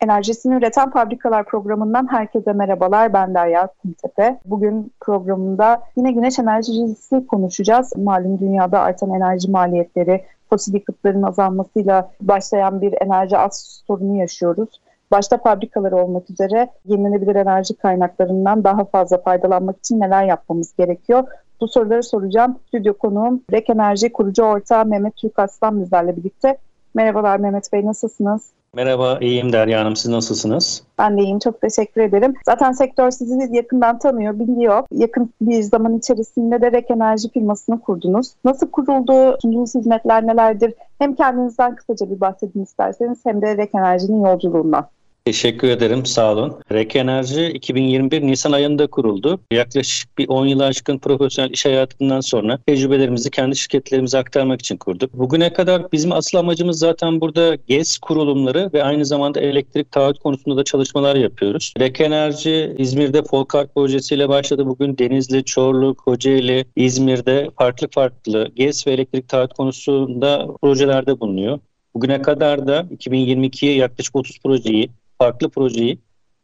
Enerjisini 0.00 0.54
Üreten 0.54 0.90
Fabrikalar 0.90 1.44
programından 1.44 2.12
herkese 2.12 2.52
merhabalar. 2.52 3.12
Ben 3.12 3.34
Derya 3.34 3.68
Kumtepe. 3.82 4.38
Bugün 4.44 4.92
programında 5.00 5.82
yine 5.96 6.12
güneş 6.12 6.38
enerjisi 6.38 7.26
konuşacağız. 7.26 7.96
Malum 7.96 8.38
dünyada 8.38 8.80
artan 8.80 9.14
enerji 9.14 9.50
maliyetleri, 9.50 10.24
fosil 10.50 10.74
yakıtların 10.74 11.22
azalmasıyla 11.22 12.10
başlayan 12.20 12.80
bir 12.80 12.94
enerji 13.02 13.38
az 13.38 13.82
sorunu 13.86 14.16
yaşıyoruz. 14.16 14.68
Başta 15.10 15.38
fabrikalar 15.38 15.92
olmak 15.92 16.30
üzere 16.30 16.68
yenilenebilir 16.84 17.36
enerji 17.36 17.76
kaynaklarından 17.76 18.64
daha 18.64 18.84
fazla 18.84 19.18
faydalanmak 19.18 19.78
için 19.78 20.00
neler 20.00 20.24
yapmamız 20.24 20.76
gerekiyor? 20.76 21.24
Bu 21.60 21.68
soruları 21.68 22.02
soracağım. 22.02 22.58
Stüdyo 22.68 22.94
konuğum 22.94 23.42
Rek 23.52 23.70
Enerji 23.70 24.12
kurucu 24.12 24.42
ortağı 24.42 24.86
Mehmet 24.86 25.16
Türk 25.16 25.38
Aslan 25.38 25.80
bizlerle 25.80 26.16
birlikte. 26.16 26.58
Merhabalar 26.94 27.38
Mehmet 27.38 27.72
Bey 27.72 27.86
nasılsınız? 27.86 28.55
Merhaba, 28.76 29.18
iyiyim 29.20 29.52
Derya 29.52 29.80
Hanım. 29.80 29.96
Siz 29.96 30.10
nasılsınız? 30.10 30.82
Ben 30.98 31.18
de 31.18 31.22
iyiyim. 31.22 31.38
Çok 31.38 31.60
teşekkür 31.60 32.00
ederim. 32.00 32.34
Zaten 32.44 32.72
sektör 32.72 33.10
sizi 33.10 33.56
yakından 33.56 33.98
tanıyor, 33.98 34.38
biliyor. 34.38 34.84
Yakın 34.92 35.30
bir 35.40 35.62
zaman 35.62 35.98
içerisinde 35.98 36.60
de 36.60 36.72
Rek 36.72 36.90
Enerji 36.90 37.30
firmasını 37.30 37.80
kurdunuz. 37.80 38.34
Nasıl 38.44 38.70
kuruldu? 38.70 39.38
Sunduğunuz 39.42 39.74
hizmetler 39.74 40.26
nelerdir? 40.26 40.74
Hem 40.98 41.14
kendinizden 41.14 41.76
kısaca 41.76 42.10
bir 42.10 42.20
bahsedin 42.20 42.62
isterseniz 42.62 43.18
hem 43.24 43.42
de 43.42 43.56
Rek 43.56 43.74
Enerji'nin 43.74 44.24
yolculuğundan. 44.24 44.86
Teşekkür 45.26 45.68
ederim, 45.68 46.06
sağ 46.06 46.32
olun. 46.32 46.60
Rek 46.72 46.96
Enerji 46.96 47.46
2021 47.46 48.22
Nisan 48.22 48.52
ayında 48.52 48.86
kuruldu. 48.86 49.40
Yaklaşık 49.52 50.18
bir 50.18 50.28
10 50.28 50.46
yılı 50.46 50.64
aşkın 50.64 50.98
profesyonel 50.98 51.50
iş 51.50 51.66
hayatından 51.66 52.20
sonra 52.20 52.58
tecrübelerimizi 52.66 53.30
kendi 53.30 53.56
şirketlerimize 53.56 54.18
aktarmak 54.18 54.60
için 54.60 54.76
kurduk. 54.76 55.14
Bugüne 55.14 55.52
kadar 55.52 55.92
bizim 55.92 56.12
asıl 56.12 56.38
amacımız 56.38 56.78
zaten 56.78 57.20
burada 57.20 57.54
GES 57.54 57.98
kurulumları 57.98 58.70
ve 58.74 58.84
aynı 58.84 59.06
zamanda 59.06 59.40
elektrik 59.40 59.92
taahhüt 59.92 60.18
konusunda 60.18 60.56
da 60.56 60.64
çalışmalar 60.64 61.16
yapıyoruz. 61.16 61.72
Rek 61.80 62.00
Enerji 62.00 62.74
İzmir'de 62.78 63.22
Folkart 63.22 63.74
projesiyle 63.74 64.28
başladı. 64.28 64.66
Bugün 64.66 64.98
Denizli, 64.98 65.44
Çorlu, 65.44 65.94
Kocaeli, 65.94 66.64
İzmir'de 66.76 67.50
farklı 67.58 67.88
farklı 67.90 68.48
GES 68.56 68.86
ve 68.86 68.92
elektrik 68.92 69.28
taahhüt 69.28 69.52
konusunda 69.52 70.46
projelerde 70.62 71.20
bulunuyor. 71.20 71.58
Bugüne 71.94 72.22
kadar 72.22 72.66
da 72.66 72.80
2022'ye 72.80 73.74
yaklaşık 73.74 74.16
30 74.16 74.38
projeyi 74.38 74.90
farklı 75.18 75.48
projeyi 75.48 75.98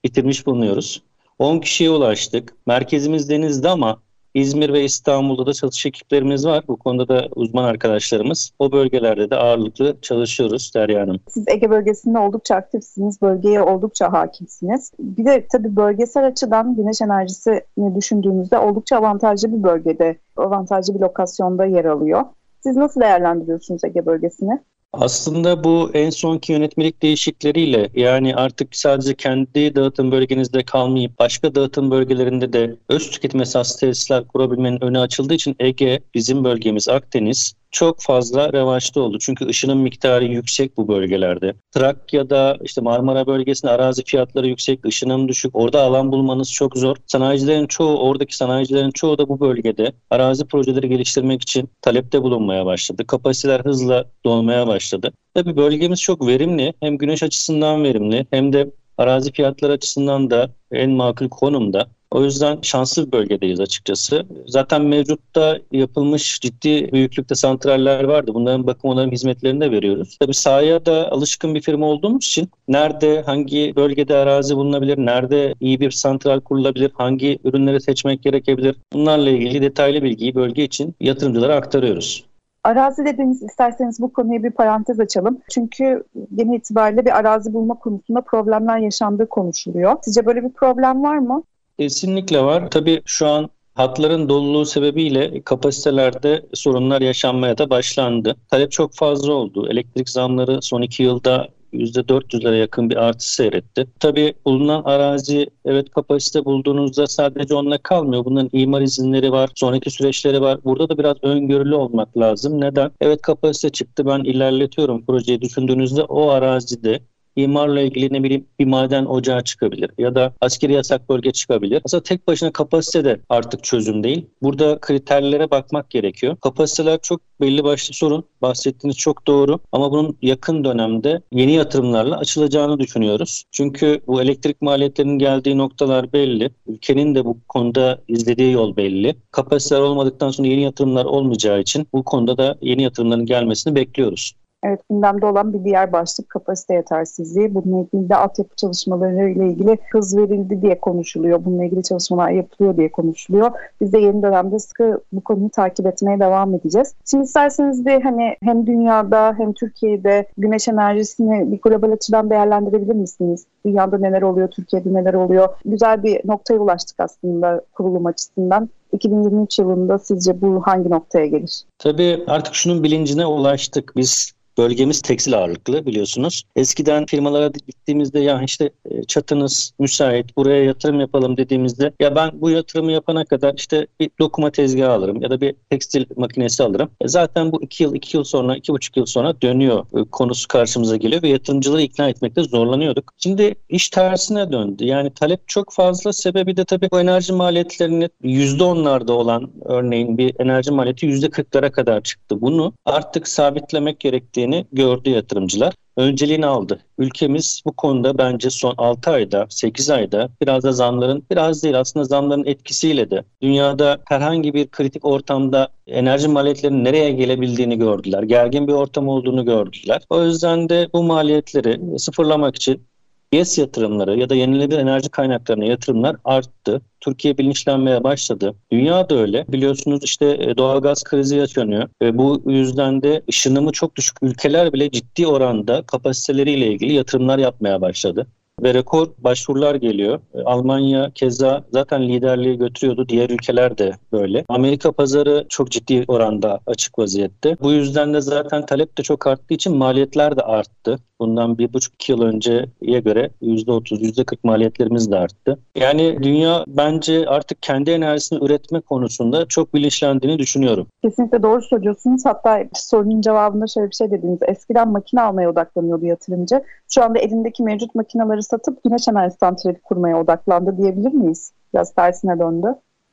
bitirmiş 0.04 0.46
bulunuyoruz. 0.46 1.02
10 1.38 1.58
kişiye 1.58 1.90
ulaştık. 1.90 2.54
Merkezimiz 2.66 3.30
Deniz'de 3.30 3.68
ama 3.68 3.98
İzmir 4.34 4.72
ve 4.72 4.84
İstanbul'da 4.84 5.46
da 5.46 5.52
çalışış 5.52 5.86
ekiplerimiz 5.86 6.46
var. 6.46 6.64
Bu 6.68 6.76
konuda 6.76 7.08
da 7.08 7.28
uzman 7.36 7.64
arkadaşlarımız. 7.64 8.52
O 8.58 8.72
bölgelerde 8.72 9.30
de 9.30 9.36
ağırlıklı 9.36 9.96
çalışıyoruz 10.02 10.72
Derya 10.74 11.02
Hanım. 11.02 11.20
Siz 11.28 11.48
Ege 11.48 11.70
bölgesinde 11.70 12.18
oldukça 12.18 12.54
aktifsiniz. 12.54 13.22
Bölgeye 13.22 13.62
oldukça 13.62 14.12
hakimsiniz. 14.12 14.92
Bir 14.98 15.24
de 15.24 15.46
tabii 15.52 15.76
bölgesel 15.76 16.26
açıdan 16.26 16.76
güneş 16.76 17.00
enerjisini 17.00 17.94
düşündüğümüzde 17.96 18.58
oldukça 18.58 18.96
avantajlı 18.96 19.52
bir 19.52 19.62
bölgede, 19.62 20.16
avantajlı 20.36 20.94
bir 20.94 21.00
lokasyonda 21.00 21.64
yer 21.64 21.84
alıyor. 21.84 22.24
Siz 22.60 22.76
nasıl 22.76 23.00
değerlendiriyorsunuz 23.00 23.84
Ege 23.84 24.06
bölgesini? 24.06 24.58
Aslında 24.92 25.64
bu 25.64 25.90
en 25.94 26.10
sonki 26.10 26.52
yönetmelik 26.52 27.02
değişikleriyle 27.02 27.90
yani 27.94 28.36
artık 28.36 28.76
sadece 28.76 29.14
kendi 29.14 29.74
dağıtım 29.74 30.12
bölgenizde 30.12 30.64
kalmayıp 30.64 31.18
başka 31.18 31.54
dağıtım 31.54 31.90
bölgelerinde 31.90 32.52
de 32.52 32.76
öz 32.88 33.10
tüketim 33.10 33.40
esas 33.40 33.80
tesisler 33.80 34.28
kurabilmenin 34.28 34.84
önü 34.84 34.98
açıldığı 34.98 35.34
için 35.34 35.56
Ege, 35.58 36.00
bizim 36.14 36.44
bölgemiz 36.44 36.88
Akdeniz 36.88 37.54
çok 37.72 38.00
fazla 38.00 38.52
revaçta 38.52 39.00
oldu. 39.00 39.18
Çünkü 39.20 39.46
ışının 39.46 39.78
miktarı 39.78 40.24
yüksek 40.24 40.76
bu 40.76 40.88
bölgelerde. 40.88 41.54
Trakya'da 41.70 42.58
işte 42.62 42.80
Marmara 42.80 43.26
bölgesinde 43.26 43.70
arazi 43.70 44.04
fiyatları 44.04 44.48
yüksek, 44.48 44.86
ışının 44.86 45.28
düşük. 45.28 45.56
Orada 45.56 45.82
alan 45.82 46.12
bulmanız 46.12 46.52
çok 46.52 46.76
zor. 46.76 46.96
Sanayicilerin 47.06 47.66
çoğu, 47.66 47.98
oradaki 47.98 48.36
sanayicilerin 48.36 48.90
çoğu 48.90 49.18
da 49.18 49.28
bu 49.28 49.40
bölgede 49.40 49.92
arazi 50.10 50.44
projeleri 50.44 50.88
geliştirmek 50.88 51.42
için 51.42 51.70
talepte 51.82 52.22
bulunmaya 52.22 52.66
başladı. 52.66 53.06
Kapasiteler 53.06 53.60
hızla 53.60 54.04
dolmaya 54.24 54.66
başladı. 54.66 55.12
Tabii 55.34 55.56
bölgemiz 55.56 56.00
çok 56.00 56.26
verimli. 56.26 56.74
Hem 56.80 56.98
güneş 56.98 57.22
açısından 57.22 57.84
verimli 57.84 58.26
hem 58.30 58.52
de 58.52 58.70
arazi 58.98 59.32
fiyatları 59.32 59.72
açısından 59.72 60.30
da 60.30 60.50
en 60.72 60.90
makul 60.90 61.28
konumda. 61.28 61.88
O 62.12 62.24
yüzden 62.24 62.58
şanslı 62.62 63.06
bir 63.06 63.12
bölgedeyiz 63.12 63.60
açıkçası. 63.60 64.26
Zaten 64.46 64.82
mevcutta 64.82 65.58
yapılmış 65.72 66.40
ciddi 66.40 66.92
büyüklükte 66.92 67.34
santraller 67.34 68.04
vardı. 68.04 68.30
Bunların 68.34 68.66
bakım 68.66 68.90
onarım 68.90 69.10
hizmetlerini 69.10 69.60
de 69.60 69.70
veriyoruz. 69.70 70.16
Tabii 70.20 70.34
sahaya 70.34 70.86
da 70.86 71.12
alışkın 71.12 71.54
bir 71.54 71.60
firma 71.60 71.86
olduğumuz 71.86 72.26
için 72.26 72.50
nerede, 72.68 73.22
hangi 73.22 73.72
bölgede 73.76 74.16
arazi 74.16 74.56
bulunabilir, 74.56 74.98
nerede 74.98 75.54
iyi 75.60 75.80
bir 75.80 75.90
santral 75.90 76.40
kurulabilir, 76.40 76.90
hangi 76.94 77.38
ürünleri 77.44 77.80
seçmek 77.80 78.22
gerekebilir 78.22 78.76
bunlarla 78.92 79.30
ilgili 79.30 79.62
detaylı 79.62 80.02
bilgiyi 80.02 80.34
bölge 80.34 80.64
için 80.64 80.94
yatırımcılara 81.00 81.54
aktarıyoruz. 81.54 82.24
Arazi 82.64 83.04
dediğiniz 83.04 83.42
isterseniz 83.42 84.00
bu 84.00 84.12
konuya 84.12 84.42
bir 84.42 84.50
parantez 84.50 85.00
açalım. 85.00 85.38
Çünkü 85.50 86.04
genel 86.34 86.56
itibariyle 86.56 87.04
bir 87.04 87.18
arazi 87.18 87.52
bulma 87.54 87.74
konusunda 87.74 88.20
problemler 88.20 88.78
yaşandığı 88.78 89.28
konuşuluyor. 89.28 89.96
Sizce 90.02 90.26
böyle 90.26 90.44
bir 90.44 90.52
problem 90.52 91.02
var 91.02 91.18
mı? 91.18 91.42
Kesinlikle 91.78 92.44
var. 92.44 92.70
Tabii 92.70 93.02
şu 93.04 93.26
an 93.26 93.50
hatların 93.74 94.28
doluluğu 94.28 94.66
sebebiyle 94.66 95.42
kapasitelerde 95.42 96.46
sorunlar 96.54 97.00
yaşanmaya 97.00 97.58
da 97.58 97.70
başlandı. 97.70 98.36
Talep 98.50 98.72
çok 98.72 98.94
fazla 98.94 99.32
oldu. 99.32 99.68
Elektrik 99.70 100.08
zamları 100.08 100.62
son 100.62 100.82
iki 100.82 101.02
yılda 101.02 101.48
%400'lere 101.72 102.56
yakın 102.56 102.90
bir 102.90 102.96
artış 102.96 103.26
seyretti. 103.26 103.86
Tabii 104.00 104.34
bulunan 104.44 104.82
arazi 104.84 105.46
evet 105.64 105.90
kapasite 105.90 106.44
bulduğunuzda 106.44 107.06
sadece 107.06 107.54
onunla 107.54 107.78
kalmıyor. 107.78 108.24
Bunların 108.24 108.50
imar 108.52 108.80
izinleri 108.82 109.32
var, 109.32 109.50
sonraki 109.54 109.90
süreçleri 109.90 110.40
var. 110.40 110.64
Burada 110.64 110.88
da 110.88 110.98
biraz 110.98 111.16
öngörülü 111.22 111.74
olmak 111.74 112.18
lazım. 112.18 112.60
Neden? 112.60 112.90
Evet 113.00 113.22
kapasite 113.22 113.70
çıktı 113.70 114.06
ben 114.06 114.20
ilerletiyorum 114.24 115.06
projeyi 115.06 115.40
düşündüğünüzde 115.40 116.02
o 116.02 116.28
arazide 116.30 117.00
imarla 117.36 117.80
ilgili 117.80 118.12
ne 118.12 118.22
bileyim 118.22 118.46
bir 118.58 118.66
maden 118.66 119.04
ocağı 119.04 119.44
çıkabilir 119.44 119.90
ya 119.98 120.14
da 120.14 120.34
askeri 120.40 120.72
yasak 120.72 121.08
bölge 121.08 121.30
çıkabilir. 121.32 121.82
Aslında 121.84 122.02
tek 122.02 122.26
başına 122.28 122.52
kapasite 122.52 123.04
de 123.04 123.20
artık 123.28 123.64
çözüm 123.64 124.04
değil. 124.04 124.26
Burada 124.42 124.78
kriterlere 124.80 125.50
bakmak 125.50 125.90
gerekiyor. 125.90 126.36
Kapasiteler 126.36 126.98
çok 127.02 127.20
belli 127.40 127.64
başlı 127.64 127.94
sorun. 127.94 128.24
Bahsettiğiniz 128.42 128.96
çok 128.96 129.26
doğru 129.26 129.58
ama 129.72 129.92
bunun 129.92 130.18
yakın 130.22 130.64
dönemde 130.64 131.22
yeni 131.32 131.52
yatırımlarla 131.52 132.16
açılacağını 132.18 132.78
düşünüyoruz. 132.78 133.44
Çünkü 133.50 134.00
bu 134.06 134.22
elektrik 134.22 134.62
maliyetlerinin 134.62 135.18
geldiği 135.18 135.58
noktalar 135.58 136.12
belli. 136.12 136.50
Ülkenin 136.66 137.14
de 137.14 137.24
bu 137.24 137.38
konuda 137.48 137.98
izlediği 138.08 138.52
yol 138.52 138.76
belli. 138.76 139.16
Kapasiteler 139.30 139.80
olmadıktan 139.80 140.30
sonra 140.30 140.48
yeni 140.48 140.62
yatırımlar 140.62 141.04
olmayacağı 141.04 141.60
için 141.60 141.88
bu 141.92 142.02
konuda 142.04 142.38
da 142.38 142.58
yeni 142.60 142.82
yatırımların 142.82 143.26
gelmesini 143.26 143.74
bekliyoruz. 143.74 144.32
Evet 144.62 144.80
gündemde 144.90 145.26
olan 145.26 145.52
bir 145.52 145.64
diğer 145.64 145.92
başlık 145.92 146.28
kapasite 146.28 146.74
yetersizliği. 146.74 147.54
Bununla 147.54 147.84
ilgili 147.84 148.08
de 148.08 148.16
altyapı 148.16 148.56
çalışmaları 148.56 149.30
ile 149.30 149.46
ilgili 149.46 149.78
hız 149.92 150.16
verildi 150.16 150.62
diye 150.62 150.80
konuşuluyor. 150.80 151.44
Bununla 151.44 151.64
ilgili 151.64 151.82
çalışmalar 151.82 152.30
yapılıyor 152.30 152.76
diye 152.76 152.92
konuşuluyor. 152.92 153.50
Biz 153.80 153.92
de 153.92 153.98
yeni 153.98 154.22
dönemde 154.22 154.58
sıkı 154.58 155.00
bu 155.12 155.20
konuyu 155.20 155.50
takip 155.50 155.86
etmeye 155.86 156.20
devam 156.20 156.54
edeceğiz. 156.54 156.94
Şimdi 157.10 157.24
isterseniz 157.24 157.86
bir 157.86 158.02
hani 158.02 158.36
hem 158.42 158.66
dünyada 158.66 159.34
hem 159.38 159.52
Türkiye'de 159.52 160.26
güneş 160.38 160.68
enerjisini 160.68 161.52
bir 161.52 161.60
global 161.62 161.92
açıdan 161.92 162.30
değerlendirebilir 162.30 162.94
misiniz? 162.94 163.46
Dünyada 163.66 163.98
neler 163.98 164.22
oluyor, 164.22 164.48
Türkiye'de 164.48 164.94
neler 164.94 165.14
oluyor? 165.14 165.48
Güzel 165.64 166.02
bir 166.02 166.20
noktaya 166.24 166.58
ulaştık 166.58 167.00
aslında 167.00 167.60
kurulum 167.72 168.06
açısından. 168.06 168.68
2023 168.92 169.58
yılında 169.58 169.98
sizce 169.98 170.40
bu 170.40 170.62
hangi 170.66 170.90
noktaya 170.90 171.26
gelir? 171.26 171.64
Tabii 171.78 172.24
artık 172.26 172.54
şunun 172.54 172.82
bilincine 172.82 173.26
ulaştık. 173.26 173.92
Biz 173.96 174.32
Bölgemiz 174.58 175.02
tekstil 175.02 175.38
ağırlıklı 175.38 175.86
biliyorsunuz. 175.86 176.42
Eskiden 176.56 177.06
firmalara 177.06 177.46
gittiğimizde 177.66 178.20
ya 178.20 178.42
işte 178.42 178.70
e, 178.90 179.02
çatınız 179.02 179.72
müsait 179.78 180.36
buraya 180.36 180.64
yatırım 180.64 181.00
yapalım 181.00 181.36
dediğimizde 181.36 181.92
ya 182.00 182.14
ben 182.14 182.30
bu 182.34 182.50
yatırımı 182.50 182.92
yapana 182.92 183.24
kadar 183.24 183.54
işte 183.54 183.86
bir 184.00 184.10
dokuma 184.18 184.50
tezgahı 184.50 184.90
alırım 184.90 185.22
ya 185.22 185.30
da 185.30 185.40
bir 185.40 185.54
tekstil 185.70 186.06
makinesi 186.16 186.62
alırım. 186.62 186.90
E 187.00 187.08
zaten 187.08 187.52
bu 187.52 187.62
iki 187.62 187.82
yıl, 187.82 187.94
iki 187.94 188.16
yıl 188.16 188.24
sonra, 188.24 188.56
iki 188.56 188.72
buçuk 188.72 188.96
yıl 188.96 189.06
sonra 189.06 189.40
dönüyor 189.42 189.86
e, 189.96 190.04
konusu 190.04 190.48
karşımıza 190.48 190.96
geliyor 190.96 191.22
ve 191.22 191.28
yatırımcıları 191.28 191.82
ikna 191.82 192.08
etmekte 192.08 192.42
zorlanıyorduk. 192.42 193.12
Şimdi 193.18 193.54
iş 193.68 193.88
tersine 193.90 194.52
döndü. 194.52 194.84
Yani 194.84 195.10
talep 195.14 195.48
çok 195.48 195.72
fazla. 195.72 196.12
Sebebi 196.12 196.56
de 196.56 196.64
tabii 196.64 196.88
bu 196.92 197.00
enerji 197.00 197.32
maliyetlerinin 197.32 198.10
%10'larda 198.24 199.12
olan 199.12 199.50
örneğin 199.64 200.18
bir 200.18 200.34
enerji 200.38 200.70
maliyeti 200.70 201.06
%40'lara 201.06 201.70
kadar 201.70 202.00
çıktı. 202.00 202.40
Bunu 202.40 202.72
artık 202.84 203.28
sabitlemek 203.28 204.00
gerektiğini 204.42 204.66
gördü 204.72 205.10
yatırımcılar 205.10 205.74
önceliğini 205.96 206.46
aldı. 206.46 206.78
Ülkemiz 206.98 207.62
bu 207.66 207.72
konuda 207.72 208.18
bence 208.18 208.50
son 208.50 208.74
6 208.78 209.10
ayda, 209.10 209.46
8 209.50 209.90
ayda 209.90 210.28
biraz 210.42 210.62
da 210.62 210.72
zamların, 210.72 211.24
biraz 211.30 211.62
değil 211.62 211.80
aslında 211.80 212.04
zamların 212.04 212.44
etkisiyle 212.44 213.10
de 213.10 213.24
dünyada 213.42 213.98
herhangi 214.08 214.54
bir 214.54 214.68
kritik 214.68 215.04
ortamda 215.04 215.68
enerji 215.86 216.28
maliyetlerinin 216.28 216.84
nereye 216.84 217.10
gelebildiğini 217.10 217.78
gördüler. 217.78 218.22
Gergin 218.22 218.68
bir 218.68 218.72
ortam 218.72 219.08
olduğunu 219.08 219.44
gördüler. 219.44 220.02
O 220.10 220.24
yüzden 220.24 220.68
de 220.68 220.88
bu 220.94 221.02
maliyetleri 221.02 221.98
sıfırlamak 221.98 222.56
için 222.56 222.82
GES 223.32 223.58
yatırımları 223.58 224.18
ya 224.18 224.30
da 224.30 224.34
yenilenebilir 224.34 224.78
enerji 224.78 225.08
kaynaklarına 225.08 225.64
yatırımlar 225.64 226.16
arttı. 226.24 226.80
Türkiye 227.00 227.38
bilinçlenmeye 227.38 228.04
başladı. 228.04 228.54
Dünya 228.72 229.10
da 229.10 229.14
öyle. 229.14 229.44
Biliyorsunuz 229.48 230.04
işte 230.04 230.26
e, 230.26 230.56
doğalgaz 230.56 231.04
krizi 231.04 231.36
yaşanıyor. 231.36 231.88
Ve 232.02 232.18
bu 232.18 232.42
yüzden 232.46 233.02
de 233.02 233.22
ışınımı 233.28 233.72
çok 233.72 233.96
düşük 233.96 234.16
ülkeler 234.22 234.72
bile 234.72 234.90
ciddi 234.90 235.26
oranda 235.26 235.82
kapasiteleriyle 235.82 236.66
ilgili 236.66 236.92
yatırımlar 236.92 237.38
yapmaya 237.38 237.80
başladı 237.80 238.26
ve 238.62 238.74
rekor 238.74 239.06
başvurular 239.18 239.74
geliyor. 239.74 240.20
E, 240.34 240.42
Almanya 240.42 241.10
keza 241.14 241.64
zaten 241.72 242.08
liderliği 242.08 242.58
götürüyordu. 242.58 243.08
Diğer 243.08 243.30
ülkeler 243.30 243.78
de 243.78 243.92
böyle. 244.12 244.44
Amerika 244.48 244.92
pazarı 244.92 245.46
çok 245.48 245.70
ciddi 245.70 246.04
oranda 246.08 246.60
açık 246.66 246.98
vaziyette. 246.98 247.56
Bu 247.62 247.72
yüzden 247.72 248.14
de 248.14 248.20
zaten 248.20 248.66
talep 248.66 248.98
de 248.98 249.02
çok 249.02 249.26
arttığı 249.26 249.54
için 249.54 249.76
maliyetler 249.76 250.36
de 250.36 250.42
arttı. 250.42 250.98
Bundan 251.20 251.58
bir 251.58 251.72
buçuk 251.72 252.08
yıl 252.08 252.22
önceye 252.22 253.00
göre 253.00 253.30
yüzde 253.40 253.72
otuz, 253.72 254.02
yüzde 254.02 254.24
kırk 254.24 254.44
maliyetlerimiz 254.44 255.10
de 255.10 255.16
arttı. 255.16 255.58
Yani 255.76 256.18
dünya 256.22 256.64
bence 256.68 257.26
artık 257.28 257.62
kendi 257.62 257.90
enerjisini 257.90 258.44
üretme 258.44 258.80
konusunda 258.80 259.46
çok 259.46 259.74
bilinçlendiğini 259.74 260.38
düşünüyorum. 260.38 260.86
Kesinlikle 261.02 261.42
doğru 261.42 261.62
söylüyorsunuz. 261.62 262.22
Hatta 262.24 262.64
sorunun 262.74 263.20
cevabında 263.20 263.66
şöyle 263.66 263.90
bir 263.90 263.94
şey 263.94 264.10
dediniz. 264.10 264.38
Eskiden 264.48 264.88
makine 264.88 265.20
almaya 265.20 265.50
odaklanıyordu 265.50 266.06
yatırımcı. 266.06 266.62
Şu 266.94 267.04
anda 267.04 267.18
elindeki 267.18 267.62
mevcut 267.62 267.94
makineleri 267.94 268.42
satıp 268.42 268.84
güneş 268.84 269.08
enerji 269.08 269.36
santrali 269.40 269.80
kurmaya 269.80 270.20
odaklandı 270.20 270.78
diyebilir 270.78 271.12
miyiz? 271.12 271.52
Biraz 271.74 271.94
tersine 271.94 272.38
döndü 272.38 272.66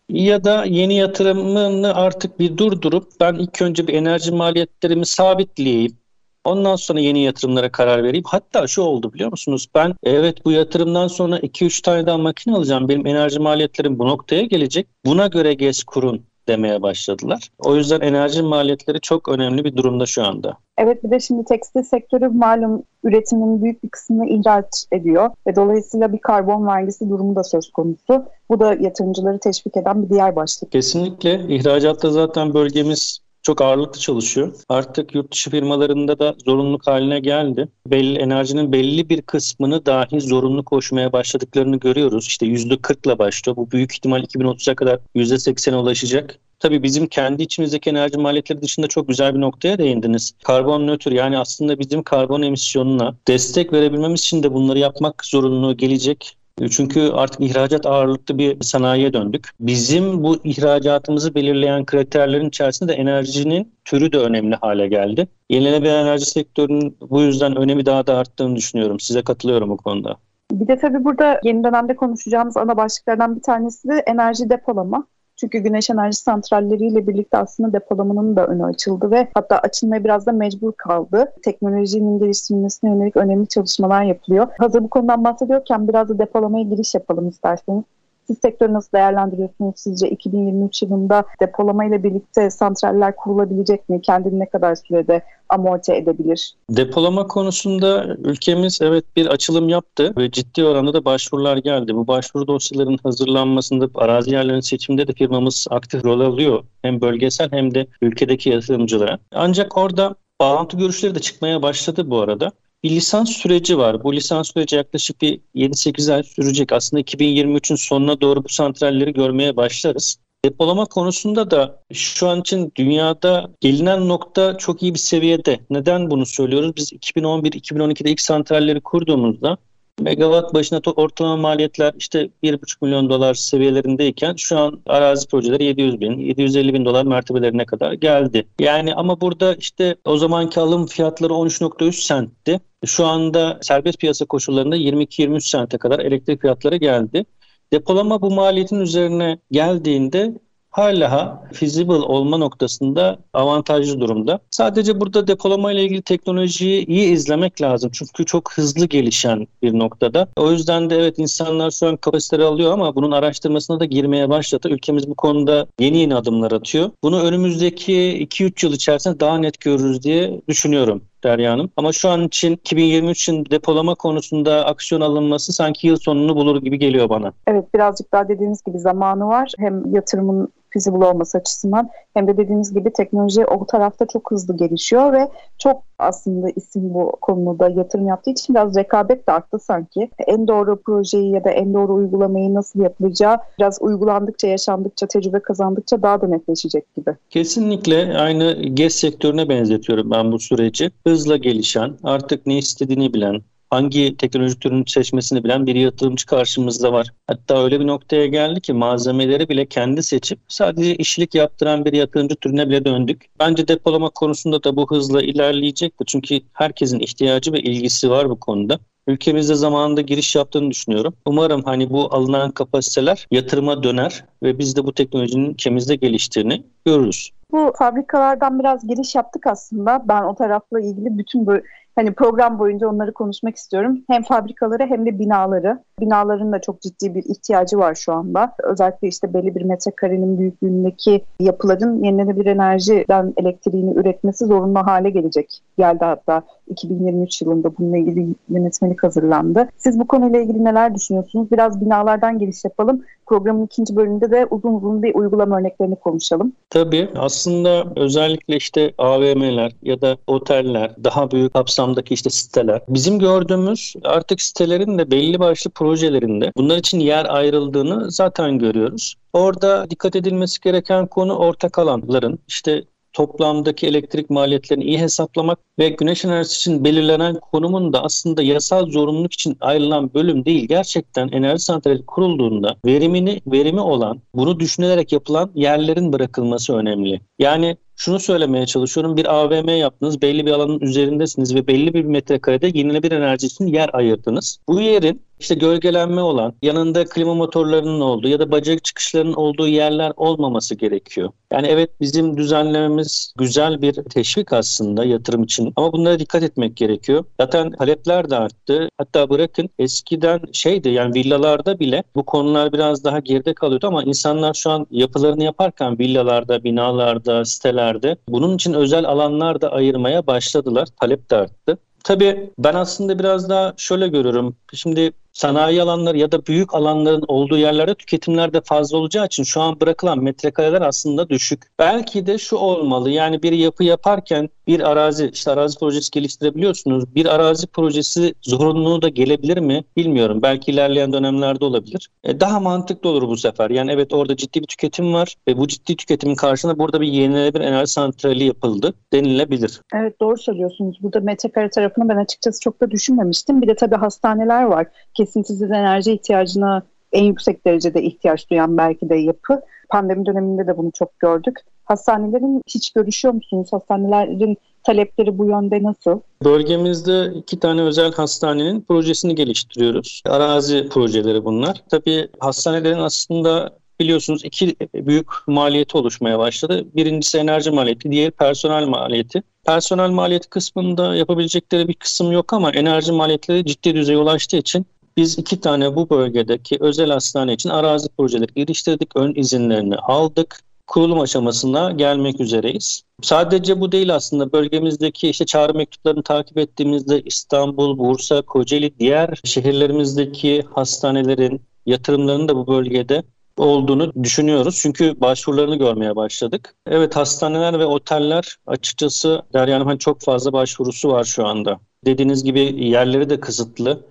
ya 0.09 0.43
da 0.43 0.65
yeni 0.65 0.95
yatırımını 0.95 1.95
artık 1.95 2.39
bir 2.39 2.57
durdurup 2.57 3.07
ben 3.19 3.33
ilk 3.33 3.61
önce 3.61 3.87
bir 3.87 3.93
enerji 3.93 4.31
maliyetlerimi 4.31 5.05
sabitleyeyim 5.05 5.99
Ondan 6.43 6.75
sonra 6.75 6.99
yeni 6.99 7.23
yatırımlara 7.23 7.71
karar 7.71 8.03
vereyim. 8.03 8.23
Hatta 8.27 8.67
şu 8.67 8.81
oldu 8.81 9.13
biliyor 9.13 9.31
musunuz? 9.31 9.67
Ben 9.75 9.93
evet 10.03 10.45
bu 10.45 10.51
yatırımdan 10.51 11.07
sonra 11.07 11.39
2-3 11.39 11.81
tane 11.81 12.05
daha 12.05 12.17
makine 12.17 12.55
alacağım. 12.55 12.89
Benim 12.89 13.07
enerji 13.07 13.39
maliyetlerim 13.39 13.99
bu 13.99 14.07
noktaya 14.07 14.43
gelecek. 14.43 14.87
Buna 15.05 15.27
göre 15.27 15.53
GES 15.53 15.83
kurun 15.83 16.25
demeye 16.49 16.81
başladılar. 16.81 17.49
O 17.59 17.75
yüzden 17.75 18.01
enerji 18.01 18.41
maliyetleri 18.41 19.01
çok 19.01 19.29
önemli 19.29 19.63
bir 19.63 19.75
durumda 19.75 20.05
şu 20.05 20.23
anda. 20.23 20.57
Evet 20.77 21.03
bir 21.03 21.11
de 21.11 21.19
şimdi 21.19 21.45
tekstil 21.45 21.83
sektörü 21.83 22.27
malum 22.27 22.83
üretimin 23.03 23.63
büyük 23.63 23.83
bir 23.83 23.89
kısmını 23.89 24.29
ihraç 24.29 24.85
ediyor 24.91 25.29
ve 25.47 25.55
dolayısıyla 25.55 26.13
bir 26.13 26.19
karbon 26.19 26.67
vergisi 26.67 27.09
durumu 27.09 27.35
da 27.35 27.43
söz 27.43 27.71
konusu. 27.71 28.25
Bu 28.49 28.59
da 28.59 28.73
yatırımcıları 28.73 29.39
teşvik 29.39 29.77
eden 29.77 30.03
bir 30.03 30.09
diğer 30.09 30.35
başlık. 30.35 30.71
Kesinlikle. 30.71 31.39
İhracatta 31.47 32.09
zaten 32.09 32.53
bölgemiz 32.53 33.19
çok 33.49 33.61
ağırlıklı 33.61 33.99
çalışıyor. 33.99 34.55
Artık 34.69 35.15
yurt 35.15 35.31
dışı 35.31 35.49
firmalarında 35.49 36.19
da 36.19 36.35
zorunluluk 36.45 36.87
haline 36.87 37.19
geldi. 37.19 37.67
Belli 37.87 38.19
enerjinin 38.19 38.71
belli 38.71 39.09
bir 39.09 39.21
kısmını 39.21 39.85
dahi 39.85 40.21
zorunlu 40.21 40.65
koşmaya 40.65 41.13
başladıklarını 41.13 41.75
görüyoruz. 41.79 42.27
İşte 42.27 42.45
%40 42.45 43.07
ile 43.07 43.19
başlıyor. 43.19 43.55
Bu 43.55 43.71
büyük 43.71 43.93
ihtimal 43.93 44.23
2030'a 44.23 44.75
kadar 44.75 44.99
%80'e 45.15 45.75
ulaşacak. 45.75 46.39
Tabii 46.59 46.83
bizim 46.83 47.07
kendi 47.07 47.43
içimizdeki 47.43 47.89
enerji 47.89 48.17
maliyetleri 48.17 48.61
dışında 48.61 48.87
çok 48.87 49.07
güzel 49.07 49.35
bir 49.35 49.41
noktaya 49.41 49.77
değindiniz. 49.77 50.33
Karbon 50.43 50.87
nötr 50.87 51.11
yani 51.11 51.37
aslında 51.37 51.79
bizim 51.79 52.03
karbon 52.03 52.41
emisyonuna 52.41 53.15
destek 53.27 53.73
verebilmemiz 53.73 54.21
için 54.21 54.43
de 54.43 54.53
bunları 54.53 54.79
yapmak 54.79 55.25
zorunluluğu 55.25 55.77
gelecek. 55.77 56.37
Çünkü 56.67 57.09
artık 57.13 57.41
ihracat 57.41 57.85
ağırlıklı 57.85 58.37
bir 58.37 58.61
sanayiye 58.61 59.13
döndük. 59.13 59.49
Bizim 59.59 60.23
bu 60.23 60.37
ihracatımızı 60.43 61.35
belirleyen 61.35 61.85
kriterlerin 61.85 62.49
içerisinde 62.49 62.91
de 62.91 62.95
enerjinin 62.95 63.73
türü 63.85 64.11
de 64.11 64.17
önemli 64.17 64.55
hale 64.55 64.87
geldi. 64.87 65.27
Yenilenebilir 65.49 65.93
enerji 65.93 66.25
sektörünün 66.25 66.97
bu 67.09 67.21
yüzden 67.21 67.55
önemi 67.55 67.85
daha 67.85 68.07
da 68.07 68.17
arttığını 68.17 68.55
düşünüyorum. 68.55 68.99
Size 68.99 69.21
katılıyorum 69.21 69.69
bu 69.69 69.77
konuda. 69.77 70.17
Bir 70.51 70.67
de 70.67 70.77
tabii 70.79 71.03
burada 71.03 71.39
yeni 71.43 71.63
dönemde 71.63 71.95
konuşacağımız 71.95 72.57
ana 72.57 72.77
başlıklardan 72.77 73.35
bir 73.35 73.41
tanesi 73.41 73.87
de 73.87 74.03
enerji 74.07 74.49
depolama. 74.49 75.07
Çünkü 75.39 75.59
güneş 75.59 75.89
enerji 75.89 76.17
santralleriyle 76.17 77.07
birlikte 77.07 77.37
aslında 77.37 77.73
depolamanın 77.73 78.35
da 78.35 78.47
önü 78.47 78.65
açıldı 78.65 79.11
ve 79.11 79.27
hatta 79.33 79.57
açılmaya 79.57 80.03
biraz 80.03 80.25
da 80.25 80.31
mecbur 80.31 80.73
kaldı. 80.77 81.33
Teknolojinin 81.43 82.19
geliştirilmesine 82.19 82.89
yönelik 82.89 83.17
önemli 83.17 83.47
çalışmalar 83.47 84.03
yapılıyor. 84.03 84.47
Hazır 84.57 84.83
bu 84.83 84.89
konudan 84.89 85.23
bahsediyorken 85.23 85.87
biraz 85.87 86.09
da 86.09 86.19
depolamaya 86.19 86.63
giriş 86.63 86.95
yapalım 86.95 87.29
isterseniz. 87.29 87.83
Siz 88.29 88.37
sektörü 88.41 88.73
nasıl 88.73 88.91
değerlendiriyorsunuz? 88.91 89.73
Sizce 89.75 90.09
2023 90.09 90.81
yılında 90.81 91.23
depolama 91.41 91.85
ile 91.85 92.03
birlikte 92.03 92.49
santraller 92.49 93.15
kurulabilecek 93.15 93.89
mi? 93.89 94.01
Kendini 94.01 94.39
ne 94.39 94.49
kadar 94.49 94.75
sürede 94.75 95.21
amorti 95.49 95.93
edebilir? 95.93 96.53
Depolama 96.69 97.27
konusunda 97.27 98.05
ülkemiz 98.05 98.79
evet 98.81 99.05
bir 99.15 99.27
açılım 99.27 99.69
yaptı 99.69 100.13
ve 100.17 100.31
ciddi 100.31 100.65
oranda 100.65 100.93
da 100.93 101.05
başvurular 101.05 101.57
geldi. 101.57 101.95
Bu 101.95 102.07
başvuru 102.07 102.47
dosyalarının 102.47 102.99
hazırlanmasında, 103.03 103.87
arazi 103.95 104.31
yerlerinin 104.31 104.61
seçiminde 104.61 105.07
de 105.07 105.13
firmamız 105.13 105.67
aktif 105.69 106.05
rol 106.05 106.19
alıyor. 106.19 106.63
Hem 106.81 107.01
bölgesel 107.01 107.51
hem 107.51 107.73
de 107.73 107.87
ülkedeki 108.01 108.49
yatırımcılara. 108.49 109.19
Ancak 109.31 109.77
orada 109.77 110.15
bağlantı 110.41 110.77
görüşleri 110.77 111.15
de 111.15 111.19
çıkmaya 111.19 111.61
başladı 111.61 112.09
bu 112.09 112.19
arada 112.19 112.51
bir 112.83 112.89
lisans 112.89 113.31
süreci 113.31 113.77
var. 113.77 114.03
Bu 114.03 114.13
lisans 114.13 114.51
süreci 114.53 114.75
yaklaşık 114.75 115.21
bir 115.21 115.41
7-8 115.55 116.13
ay 116.13 116.23
sürecek. 116.23 116.71
Aslında 116.71 117.01
2023'ün 117.01 117.75
sonuna 117.75 118.21
doğru 118.21 118.43
bu 118.43 118.49
santralleri 118.49 119.13
görmeye 119.13 119.55
başlarız. 119.55 120.17
Depolama 120.45 120.85
konusunda 120.85 121.51
da 121.51 121.83
şu 121.93 122.27
an 122.27 122.39
için 122.39 122.71
dünyada 122.75 123.51
gelinen 123.59 124.07
nokta 124.07 124.57
çok 124.57 124.83
iyi 124.83 124.93
bir 124.93 124.99
seviyede. 124.99 125.59
Neden 125.69 126.11
bunu 126.11 126.25
söylüyoruz? 126.25 126.75
Biz 126.75 126.93
2011-2012'de 126.93 128.11
ilk 128.11 128.21
santralleri 128.21 128.81
kurduğumuzda 128.81 129.57
megawatt 129.99 130.53
başına 130.53 130.81
ortalama 130.95 131.37
maliyetler 131.37 131.93
işte 131.97 132.29
1,5 132.43 132.77
milyon 132.81 133.09
dolar 133.09 133.33
seviyelerindeyken 133.33 134.35
şu 134.35 134.57
an 134.57 134.81
arazi 134.85 135.27
projeleri 135.27 135.63
700 135.63 136.01
bin, 136.01 136.17
750 136.17 136.73
bin 136.73 136.85
dolar 136.85 137.05
mertebelerine 137.05 137.65
kadar 137.65 137.93
geldi. 137.93 138.47
Yani 138.59 138.95
ama 138.95 139.21
burada 139.21 139.55
işte 139.55 139.95
o 140.05 140.17
zamanki 140.17 140.59
alım 140.59 140.85
fiyatları 140.85 141.33
13.3 141.33 141.91
sentti. 141.91 142.59
Şu 142.85 143.05
anda 143.05 143.59
serbest 143.61 143.99
piyasa 143.99 144.25
koşullarında 144.25 144.77
22-23 144.77 145.41
sente 145.41 145.77
kadar 145.77 145.99
elektrik 145.99 146.41
fiyatları 146.41 146.75
geldi. 146.75 147.25
Depolama 147.73 148.21
bu 148.21 148.31
maliyetin 148.31 148.79
üzerine 148.79 149.39
geldiğinde 149.51 150.33
hala 150.69 151.43
feasible 151.53 151.93
olma 151.93 152.37
noktasında 152.37 153.19
avantajlı 153.33 153.99
durumda. 153.99 154.39
Sadece 154.51 155.01
burada 155.01 155.27
depolama 155.27 155.71
ile 155.71 155.83
ilgili 155.83 156.01
teknolojiyi 156.01 156.85
iyi 156.85 157.11
izlemek 157.11 157.61
lazım. 157.61 157.91
Çünkü 157.93 158.25
çok 158.25 158.53
hızlı 158.53 158.85
gelişen 158.85 159.47
bir 159.61 159.79
noktada. 159.79 160.27
O 160.35 160.51
yüzden 160.51 160.89
de 160.89 160.95
evet 160.95 161.19
insanlar 161.19 161.71
şu 161.71 161.87
an 161.87 161.97
kapasiteleri 161.97 162.45
alıyor 162.45 162.73
ama 162.73 162.95
bunun 162.95 163.11
araştırmasına 163.11 163.79
da 163.79 163.85
girmeye 163.85 164.29
başladı. 164.29 164.69
Ülkemiz 164.69 165.09
bu 165.09 165.15
konuda 165.15 165.67
yeni 165.79 165.97
yeni 165.97 166.15
adımlar 166.15 166.51
atıyor. 166.51 166.91
Bunu 167.03 167.21
önümüzdeki 167.21 167.93
2-3 167.93 168.65
yıl 168.65 168.73
içerisinde 168.73 169.19
daha 169.19 169.37
net 169.37 169.59
görürüz 169.59 170.03
diye 170.03 170.41
düşünüyorum. 170.47 171.01
Derya 171.23 171.51
Hanım. 171.51 171.71
Ama 171.77 171.91
şu 171.91 172.09
an 172.09 172.23
için 172.23 172.55
2023'ün 172.55 173.45
depolama 173.45 173.95
konusunda 173.95 174.65
aksiyon 174.65 175.01
alınması 175.01 175.53
sanki 175.53 175.87
yıl 175.87 175.95
sonunu 175.95 176.35
bulur 176.35 176.61
gibi 176.61 176.79
geliyor 176.79 177.09
bana. 177.09 177.33
Evet 177.47 177.73
birazcık 177.75 178.13
daha 178.13 178.27
dediğiniz 178.27 178.63
gibi 178.63 178.79
zamanı 178.79 179.27
var. 179.27 179.53
Hem 179.57 179.95
yatırımın 179.95 180.49
feasible 180.73 181.05
olması 181.05 181.37
açısından 181.37 181.89
hem 182.13 182.27
de 182.27 182.37
dediğiniz 182.37 182.73
gibi 182.73 182.93
teknoloji 182.93 183.45
o 183.45 183.65
tarafta 183.65 184.05
çok 184.05 184.31
hızlı 184.31 184.57
gelişiyor 184.57 185.13
ve 185.13 185.29
çok 185.57 185.83
aslında 185.99 186.49
isim 186.55 186.93
bu 186.93 187.11
konuda 187.21 187.69
yatırım 187.69 188.07
yaptığı 188.07 188.31
için 188.31 188.55
biraz 188.55 188.75
rekabet 188.75 189.27
de 189.27 189.31
arttı 189.31 189.59
sanki. 189.59 190.09
En 190.27 190.47
doğru 190.47 190.81
projeyi 190.81 191.31
ya 191.31 191.43
da 191.43 191.49
en 191.49 191.73
doğru 191.73 191.93
uygulamayı 191.93 192.53
nasıl 192.53 192.79
yapılacağı 192.79 193.37
biraz 193.59 193.77
uygulandıkça, 193.81 194.47
yaşandıkça, 194.47 195.07
tecrübe 195.07 195.39
kazandıkça 195.39 196.01
daha 196.01 196.21
da 196.21 196.27
netleşecek 196.27 196.95
gibi. 196.95 197.15
Kesinlikle 197.29 198.17
aynı 198.17 198.53
GES 198.53 198.95
sektörüne 198.95 199.49
benzetiyorum 199.49 200.11
ben 200.11 200.31
bu 200.31 200.39
süreci. 200.39 200.91
Hızla 201.07 201.37
gelişen, 201.37 201.97
artık 202.03 202.45
ne 202.47 202.57
istediğini 202.57 203.13
bilen, 203.13 203.41
hangi 203.69 204.17
teknoloji 204.17 204.59
türünü 204.59 204.83
seçmesini 204.87 205.43
bilen 205.43 205.67
bir 205.67 205.75
yatırımcı 205.75 206.25
karşımızda 206.25 206.93
var. 206.93 207.07
Hatta 207.27 207.63
öyle 207.63 207.79
bir 207.79 207.87
noktaya 207.87 208.25
geldi 208.25 208.61
ki 208.61 208.73
malzemeleri 208.73 209.49
bile 209.49 209.65
kendi 209.65 210.03
seçip 210.03 210.39
sadece 210.47 210.95
işlik 210.95 211.35
yaptıran 211.35 211.85
bir 211.85 211.93
yatırımcı 211.93 212.35
türüne 212.35 212.69
bile 212.69 212.85
döndük. 212.85 213.25
Bence 213.39 213.67
depolama 213.67 214.09
konusunda 214.09 214.63
da 214.63 214.75
bu 214.75 214.91
hızla 214.91 215.21
ilerleyecektir. 215.21 216.05
Çünkü 216.05 216.39
herkesin 216.53 216.99
ihtiyacı 216.99 217.53
ve 217.53 217.59
ilgisi 217.59 218.09
var 218.09 218.29
bu 218.29 218.39
konuda 218.39 218.79
ülkemizde 219.09 219.55
zamanında 219.55 220.01
giriş 220.01 220.35
yaptığını 220.35 220.71
düşünüyorum. 220.71 221.13
Umarım 221.25 221.63
hani 221.63 221.89
bu 221.89 222.13
alınan 222.15 222.51
kapasiteler 222.51 223.27
yatırıma 223.31 223.83
döner 223.83 224.25
ve 224.43 224.59
biz 224.59 224.75
de 224.75 224.85
bu 224.85 224.93
teknolojinin 224.93 225.49
ülkemizde 225.49 225.95
geliştiğini 225.95 226.63
görürüz. 226.85 227.31
Bu 227.51 227.73
fabrikalardan 227.77 228.59
biraz 228.59 228.87
giriş 228.87 229.15
yaptık 229.15 229.47
aslında. 229.47 230.03
Ben 230.07 230.23
o 230.23 230.35
tarafla 230.35 230.79
ilgili 230.79 231.17
bütün 231.17 231.45
bu 231.45 231.53
hani 231.95 232.13
program 232.13 232.59
boyunca 232.59 232.87
onları 232.87 233.13
konuşmak 233.13 233.55
istiyorum. 233.55 233.99
Hem 234.07 234.23
fabrikaları 234.23 234.85
hem 234.85 235.05
de 235.05 235.19
binaları. 235.19 235.79
Binaların 235.99 236.51
da 236.51 236.61
çok 236.61 236.81
ciddi 236.81 237.15
bir 237.15 237.23
ihtiyacı 237.23 237.77
var 237.77 237.95
şu 237.95 238.13
anda. 238.13 238.51
Özellikle 238.63 239.07
işte 239.07 239.33
belli 239.33 239.55
bir 239.55 239.61
metrekarenin 239.61 240.39
büyüklüğündeki 240.39 241.25
yapıların 241.39 242.03
yenilenebilir 242.03 242.45
enerjiden 242.45 243.33
elektriğini 243.37 243.93
üretmesi 243.93 244.45
zorunlu 244.45 244.79
hale 244.79 245.09
gelecek. 245.09 245.61
Geldi 245.77 246.05
hatta 246.05 246.41
2023 246.67 247.41
yılında 247.41 247.77
bununla 247.77 247.97
ilgili 247.97 248.35
yönetmelik 248.49 249.03
hazırlandı. 249.03 249.69
Siz 249.77 249.99
bu 249.99 250.07
konuyla 250.07 250.39
ilgili 250.39 250.63
neler 250.63 250.95
düşünüyorsunuz? 250.95 251.51
Biraz 251.51 251.81
binalardan 251.81 252.39
giriş 252.39 252.65
yapalım. 252.65 253.01
Programın 253.29 253.65
ikinci 253.65 253.95
bölümünde 253.95 254.31
de 254.31 254.47
uzun 254.49 254.73
uzun 254.73 255.03
bir 255.03 255.15
uygulama 255.15 255.59
örneklerini 255.59 255.95
konuşalım. 255.95 256.53
Tabii 256.69 257.09
aslında 257.15 257.85
özellikle 257.95 258.55
işte 258.55 258.93
AVM'ler 258.97 259.71
ya 259.83 260.01
da 260.01 260.17
oteller, 260.27 260.95
daha 261.03 261.31
büyük 261.31 261.53
kapsamdaki 261.53 262.13
işte 262.13 262.29
siteler. 262.29 262.81
Bizim 262.89 263.19
gördüğümüz 263.19 263.93
artık 264.03 264.41
sitelerin 264.41 264.97
de 264.97 265.11
belli 265.11 265.39
başlı 265.39 265.71
projelerinde 265.71 266.51
bunlar 266.57 266.77
için 266.77 266.99
yer 266.99 267.25
ayrıldığını 267.29 268.11
zaten 268.11 268.59
görüyoruz. 268.59 269.15
Orada 269.33 269.89
dikkat 269.89 270.15
edilmesi 270.15 270.61
gereken 270.61 271.07
konu 271.07 271.35
ortak 271.35 271.79
alanların 271.79 272.39
işte 272.47 272.83
toplamdaki 273.13 273.87
elektrik 273.87 274.29
maliyetlerini 274.29 274.83
iyi 274.83 274.99
hesaplamak 274.99 275.59
ve 275.79 275.89
güneş 275.89 276.25
enerjisi 276.25 276.55
için 276.55 276.83
belirlenen 276.83 277.39
konumun 277.51 277.93
da 277.93 278.03
aslında 278.03 278.41
yasal 278.41 278.85
zorunluluk 278.85 279.33
için 279.33 279.57
ayrılan 279.59 280.13
bölüm 280.13 280.45
değil. 280.45 280.67
Gerçekten 280.67 281.27
enerji 281.27 281.63
santrali 281.63 282.05
kurulduğunda 282.05 282.75
verimini 282.85 283.41
verimi 283.47 283.81
olan, 283.81 284.21
bunu 284.35 284.59
düşünülerek 284.59 285.11
yapılan 285.11 285.51
yerlerin 285.55 286.13
bırakılması 286.13 286.73
önemli. 286.75 287.21
Yani 287.39 287.77
şunu 287.95 288.19
söylemeye 288.19 288.65
çalışıyorum. 288.65 289.17
Bir 289.17 289.33
AVM 289.35 289.69
yaptınız, 289.69 290.21
belli 290.21 290.45
bir 290.45 290.51
alanın 290.51 290.79
üzerindesiniz 290.79 291.55
ve 291.55 291.67
belli 291.67 291.93
bir 291.93 292.03
metrekarede 292.03 292.67
yenilenebilir 292.67 293.11
enerji 293.11 293.47
için 293.47 293.67
yer 293.67 293.89
ayırdınız. 293.93 294.59
Bu 294.67 294.81
yerin 294.81 295.21
işte 295.39 295.55
gölgelenme 295.55 296.21
olan, 296.21 296.53
yanında 296.61 297.05
klima 297.05 297.33
motorlarının 297.33 298.01
olduğu 298.01 298.27
ya 298.27 298.39
da 298.39 298.51
bacak 298.51 298.83
çıkışlarının 298.83 299.33
olduğu 299.33 299.67
yerler 299.67 300.13
olmaması 300.17 300.75
gerekiyor. 300.75 301.29
Yani 301.53 301.67
evet 301.67 301.89
bizim 302.01 302.37
düzenlememiz 302.37 303.33
güzel 303.37 303.81
bir 303.81 303.93
teşvik 303.93 304.53
aslında 304.53 305.05
yatırım 305.05 305.43
için 305.43 305.73
ama 305.75 305.93
bunlara 305.93 306.19
dikkat 306.19 306.43
etmek 306.43 306.77
gerekiyor. 306.77 307.25
Zaten 307.39 307.71
talepler 307.71 308.29
de 308.29 308.35
arttı. 308.35 308.89
Hatta 308.97 309.29
bırakın 309.29 309.69
eskiden 309.79 310.41
şeydi 310.53 310.89
yani 310.89 311.13
villalarda 311.15 311.79
bile 311.79 312.03
bu 312.15 312.25
konular 312.25 312.73
biraz 312.73 313.03
daha 313.03 313.19
geride 313.19 313.53
kalıyordu 313.53 313.87
ama 313.87 314.03
insanlar 314.03 314.53
şu 314.53 314.69
an 314.69 314.87
yapılarını 314.91 315.43
yaparken 315.43 315.99
villalarda, 315.99 316.63
binalarda, 316.63 317.45
sitelerde 317.45 318.17
bunun 318.29 318.55
için 318.55 318.73
özel 318.73 319.05
alanlar 319.05 319.61
da 319.61 319.71
ayırmaya 319.71 320.27
başladılar. 320.27 320.87
Talep 320.99 321.29
de 321.29 321.35
arttı. 321.35 321.77
Tabii 322.03 322.49
ben 322.59 322.73
aslında 322.73 323.19
biraz 323.19 323.49
daha 323.49 323.73
şöyle 323.77 324.07
görüyorum. 324.07 324.55
Şimdi 324.73 325.11
sanayi 325.39 325.81
alanları 325.81 326.17
ya 326.17 326.31
da 326.31 326.45
büyük 326.45 326.73
alanların 326.73 327.23
olduğu 327.27 327.57
yerlerde 327.57 327.95
tüketimler 327.95 328.53
de 328.53 328.61
fazla 328.61 328.97
olacağı 328.97 329.25
için 329.25 329.43
şu 329.43 329.61
an 329.61 329.79
bırakılan 329.79 330.23
metrekareler 330.23 330.81
aslında 330.81 331.29
düşük. 331.29 331.63
Belki 331.79 332.27
de 332.27 332.37
şu 332.37 332.55
olmalı 332.55 333.09
yani 333.09 333.43
bir 333.43 333.51
yapı 333.51 333.83
yaparken 333.83 334.49
bir 334.69 334.91
arazi 334.91 335.29
işte 335.33 335.51
arazi 335.51 335.79
projesi 335.79 336.11
geliştirebiliyorsunuz. 336.11 337.15
Bir 337.15 337.25
arazi 337.35 337.67
projesi 337.67 338.33
zorunluluğu 338.41 339.01
da 339.01 339.09
gelebilir 339.09 339.57
mi 339.57 339.83
bilmiyorum. 339.97 340.41
Belki 340.41 340.71
ilerleyen 340.71 341.13
dönemlerde 341.13 341.65
olabilir. 341.65 342.09
E, 342.23 342.39
daha 342.39 342.59
mantıklı 342.59 343.09
olur 343.09 343.27
bu 343.27 343.37
sefer. 343.37 343.69
Yani 343.69 343.91
evet 343.91 344.13
orada 344.13 344.35
ciddi 344.35 344.61
bir 344.61 344.67
tüketim 344.67 345.13
var 345.13 345.35
ve 345.47 345.57
bu 345.57 345.67
ciddi 345.67 345.95
tüketimin 345.95 346.35
karşısında 346.35 346.79
burada 346.79 347.01
bir 347.01 347.07
yenilenebilir 347.07 347.63
enerji 347.63 347.91
santrali 347.91 348.43
yapıldı 348.43 348.93
denilebilir. 349.13 349.81
Evet 349.95 350.19
doğru 350.19 350.37
söylüyorsunuz. 350.37 350.97
Burada 351.01 351.19
metrekare 351.19 351.69
tarafını 351.69 352.09
ben 352.09 352.17
açıkçası 352.17 352.61
çok 352.61 352.81
da 352.81 352.91
düşünmemiştim. 352.91 353.61
Bir 353.61 353.67
de 353.67 353.75
tabii 353.75 353.95
hastaneler 353.95 354.63
var. 354.63 354.87
Kesintisiz 355.13 355.71
enerji 355.71 356.13
ihtiyacına 356.13 356.83
en 357.11 357.23
yüksek 357.23 357.65
derecede 357.65 358.03
ihtiyaç 358.03 358.49
duyan 358.49 358.77
belki 358.77 359.09
de 359.09 359.15
yapı. 359.15 359.61
Pandemi 359.89 360.25
döneminde 360.25 360.67
de 360.67 360.77
bunu 360.77 360.91
çok 360.91 361.19
gördük. 361.19 361.59
Hastanelerin 361.89 362.61
hiç 362.67 362.91
görüşüyor 362.91 363.33
musunuz? 363.33 363.67
Hastanelerin 363.71 364.57
talepleri 364.83 365.37
bu 365.37 365.45
yönde 365.45 365.83
nasıl? 365.83 366.19
Bölgemizde 366.43 367.33
iki 367.35 367.59
tane 367.59 367.81
özel 367.81 368.13
hastanenin 368.13 368.81
projesini 368.81 369.35
geliştiriyoruz. 369.35 370.21
Arazi 370.25 370.89
projeleri 370.89 371.45
bunlar. 371.45 371.83
Tabii 371.89 372.27
hastanelerin 372.39 372.97
aslında 372.97 373.77
biliyorsunuz 373.99 374.45
iki 374.45 374.75
büyük 374.93 375.27
maliyeti 375.47 375.97
oluşmaya 375.97 376.39
başladı. 376.39 376.85
Birincisi 376.95 377.37
enerji 377.37 377.71
maliyeti, 377.71 378.11
diğeri 378.11 378.31
personel 378.31 378.87
maliyeti. 378.87 379.43
Personel 379.65 380.09
maliyeti 380.09 380.49
kısmında 380.49 381.15
yapabilecekleri 381.15 381.87
bir 381.87 381.93
kısım 381.93 382.31
yok 382.31 382.53
ama 382.53 382.71
enerji 382.71 383.11
maliyetleri 383.11 383.65
ciddi 383.65 383.95
düzeye 383.95 384.17
ulaştığı 384.17 384.57
için 384.57 384.85
biz 385.17 385.39
iki 385.39 385.61
tane 385.61 385.95
bu 385.95 386.09
bölgedeki 386.09 386.77
özel 386.79 387.09
hastane 387.09 387.53
için 387.53 387.69
arazi 387.69 388.09
projeleri 388.17 388.53
geliştirdik. 388.53 389.15
Ön 389.15 389.33
izinlerini 389.35 389.95
aldık. 389.95 390.59
Kurulum 390.89 391.19
aşamasına 391.19 391.91
gelmek 391.91 392.41
üzereyiz. 392.41 393.03
Sadece 393.21 393.79
bu 393.79 393.91
değil 393.91 394.15
aslında 394.15 394.51
bölgemizdeki 394.51 395.29
işte 395.29 395.45
çağrı 395.45 395.73
mektuplarını 395.73 396.23
takip 396.23 396.57
ettiğimizde 396.57 397.21
İstanbul, 397.21 397.97
Bursa, 397.97 398.41
Kocaeli 398.41 398.99
diğer 398.99 399.39
şehirlerimizdeki 399.43 400.63
hastanelerin 400.73 401.61
yatırımlarını 401.85 402.47
da 402.47 402.55
bu 402.55 402.67
bölgede 402.67 403.23
olduğunu 403.57 404.23
düşünüyoruz. 404.23 404.79
Çünkü 404.81 405.21
başvurularını 405.21 405.75
görmeye 405.75 406.15
başladık. 406.15 406.75
Evet 406.87 407.15
hastaneler 407.15 407.79
ve 407.79 407.85
oteller 407.85 408.57
açıkçası 408.67 409.41
Derya 409.53 409.75
Hanım 409.75 409.87
hani 409.87 409.99
çok 409.99 410.21
fazla 410.21 410.53
başvurusu 410.53 411.09
var 411.09 411.23
şu 411.23 411.47
anda. 411.47 411.79
Dediğiniz 412.05 412.43
gibi 412.43 412.59
yerleri 412.89 413.29
de 413.29 413.39
kısıtlı, 413.39 414.01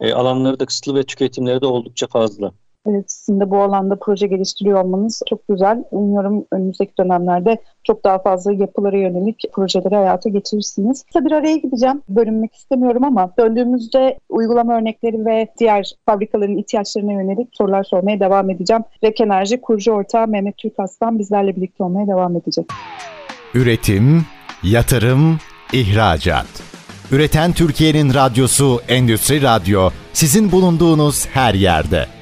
e, 0.00 0.12
alanları 0.12 0.60
da 0.60 0.66
kısıtlı 0.66 0.94
ve 0.94 1.02
tüketimleri 1.02 1.60
de 1.60 1.66
oldukça 1.66 2.06
fazla. 2.06 2.52
Sizin 3.06 3.40
de 3.40 3.50
bu 3.50 3.60
alanda 3.60 3.96
proje 3.96 4.26
geliştiriyor 4.26 4.84
olmanız 4.84 5.22
çok 5.28 5.48
güzel. 5.48 5.84
Umuyorum 5.90 6.44
önümüzdeki 6.52 6.92
dönemlerde 6.98 7.56
çok 7.84 8.04
daha 8.04 8.18
fazla 8.18 8.52
yapılara 8.52 8.96
yönelik 8.96 9.44
projeleri 9.52 9.94
hayata 9.94 10.28
geçirirsiniz. 10.28 11.04
Kısa 11.04 11.24
bir 11.24 11.32
araya 11.32 11.56
gideceğim. 11.56 12.02
Bölünmek 12.08 12.54
istemiyorum 12.54 13.04
ama 13.04 13.30
döndüğümüzde 13.38 14.18
uygulama 14.28 14.76
örnekleri 14.78 15.26
ve 15.26 15.48
diğer 15.58 15.92
fabrikaların 16.06 16.56
ihtiyaçlarına 16.56 17.12
yönelik 17.12 17.48
sorular 17.52 17.84
sormaya 17.84 18.20
devam 18.20 18.50
edeceğim. 18.50 18.82
Rek 19.04 19.20
Enerji 19.20 19.60
kurucu 19.60 19.92
ortağı 19.92 20.28
Mehmet 20.28 20.56
Türkaslan 20.56 21.18
bizlerle 21.18 21.56
birlikte 21.56 21.84
olmaya 21.84 22.06
devam 22.06 22.36
edecek. 22.36 22.66
Üretim, 23.54 24.26
yatırım, 24.62 25.38
ihracat. 25.72 26.46
Üreten 27.12 27.52
Türkiye'nin 27.52 28.14
radyosu 28.14 28.80
Endüstri 28.88 29.42
Radyo 29.42 29.90
sizin 30.12 30.52
bulunduğunuz 30.52 31.26
her 31.26 31.54
yerde. 31.54 32.06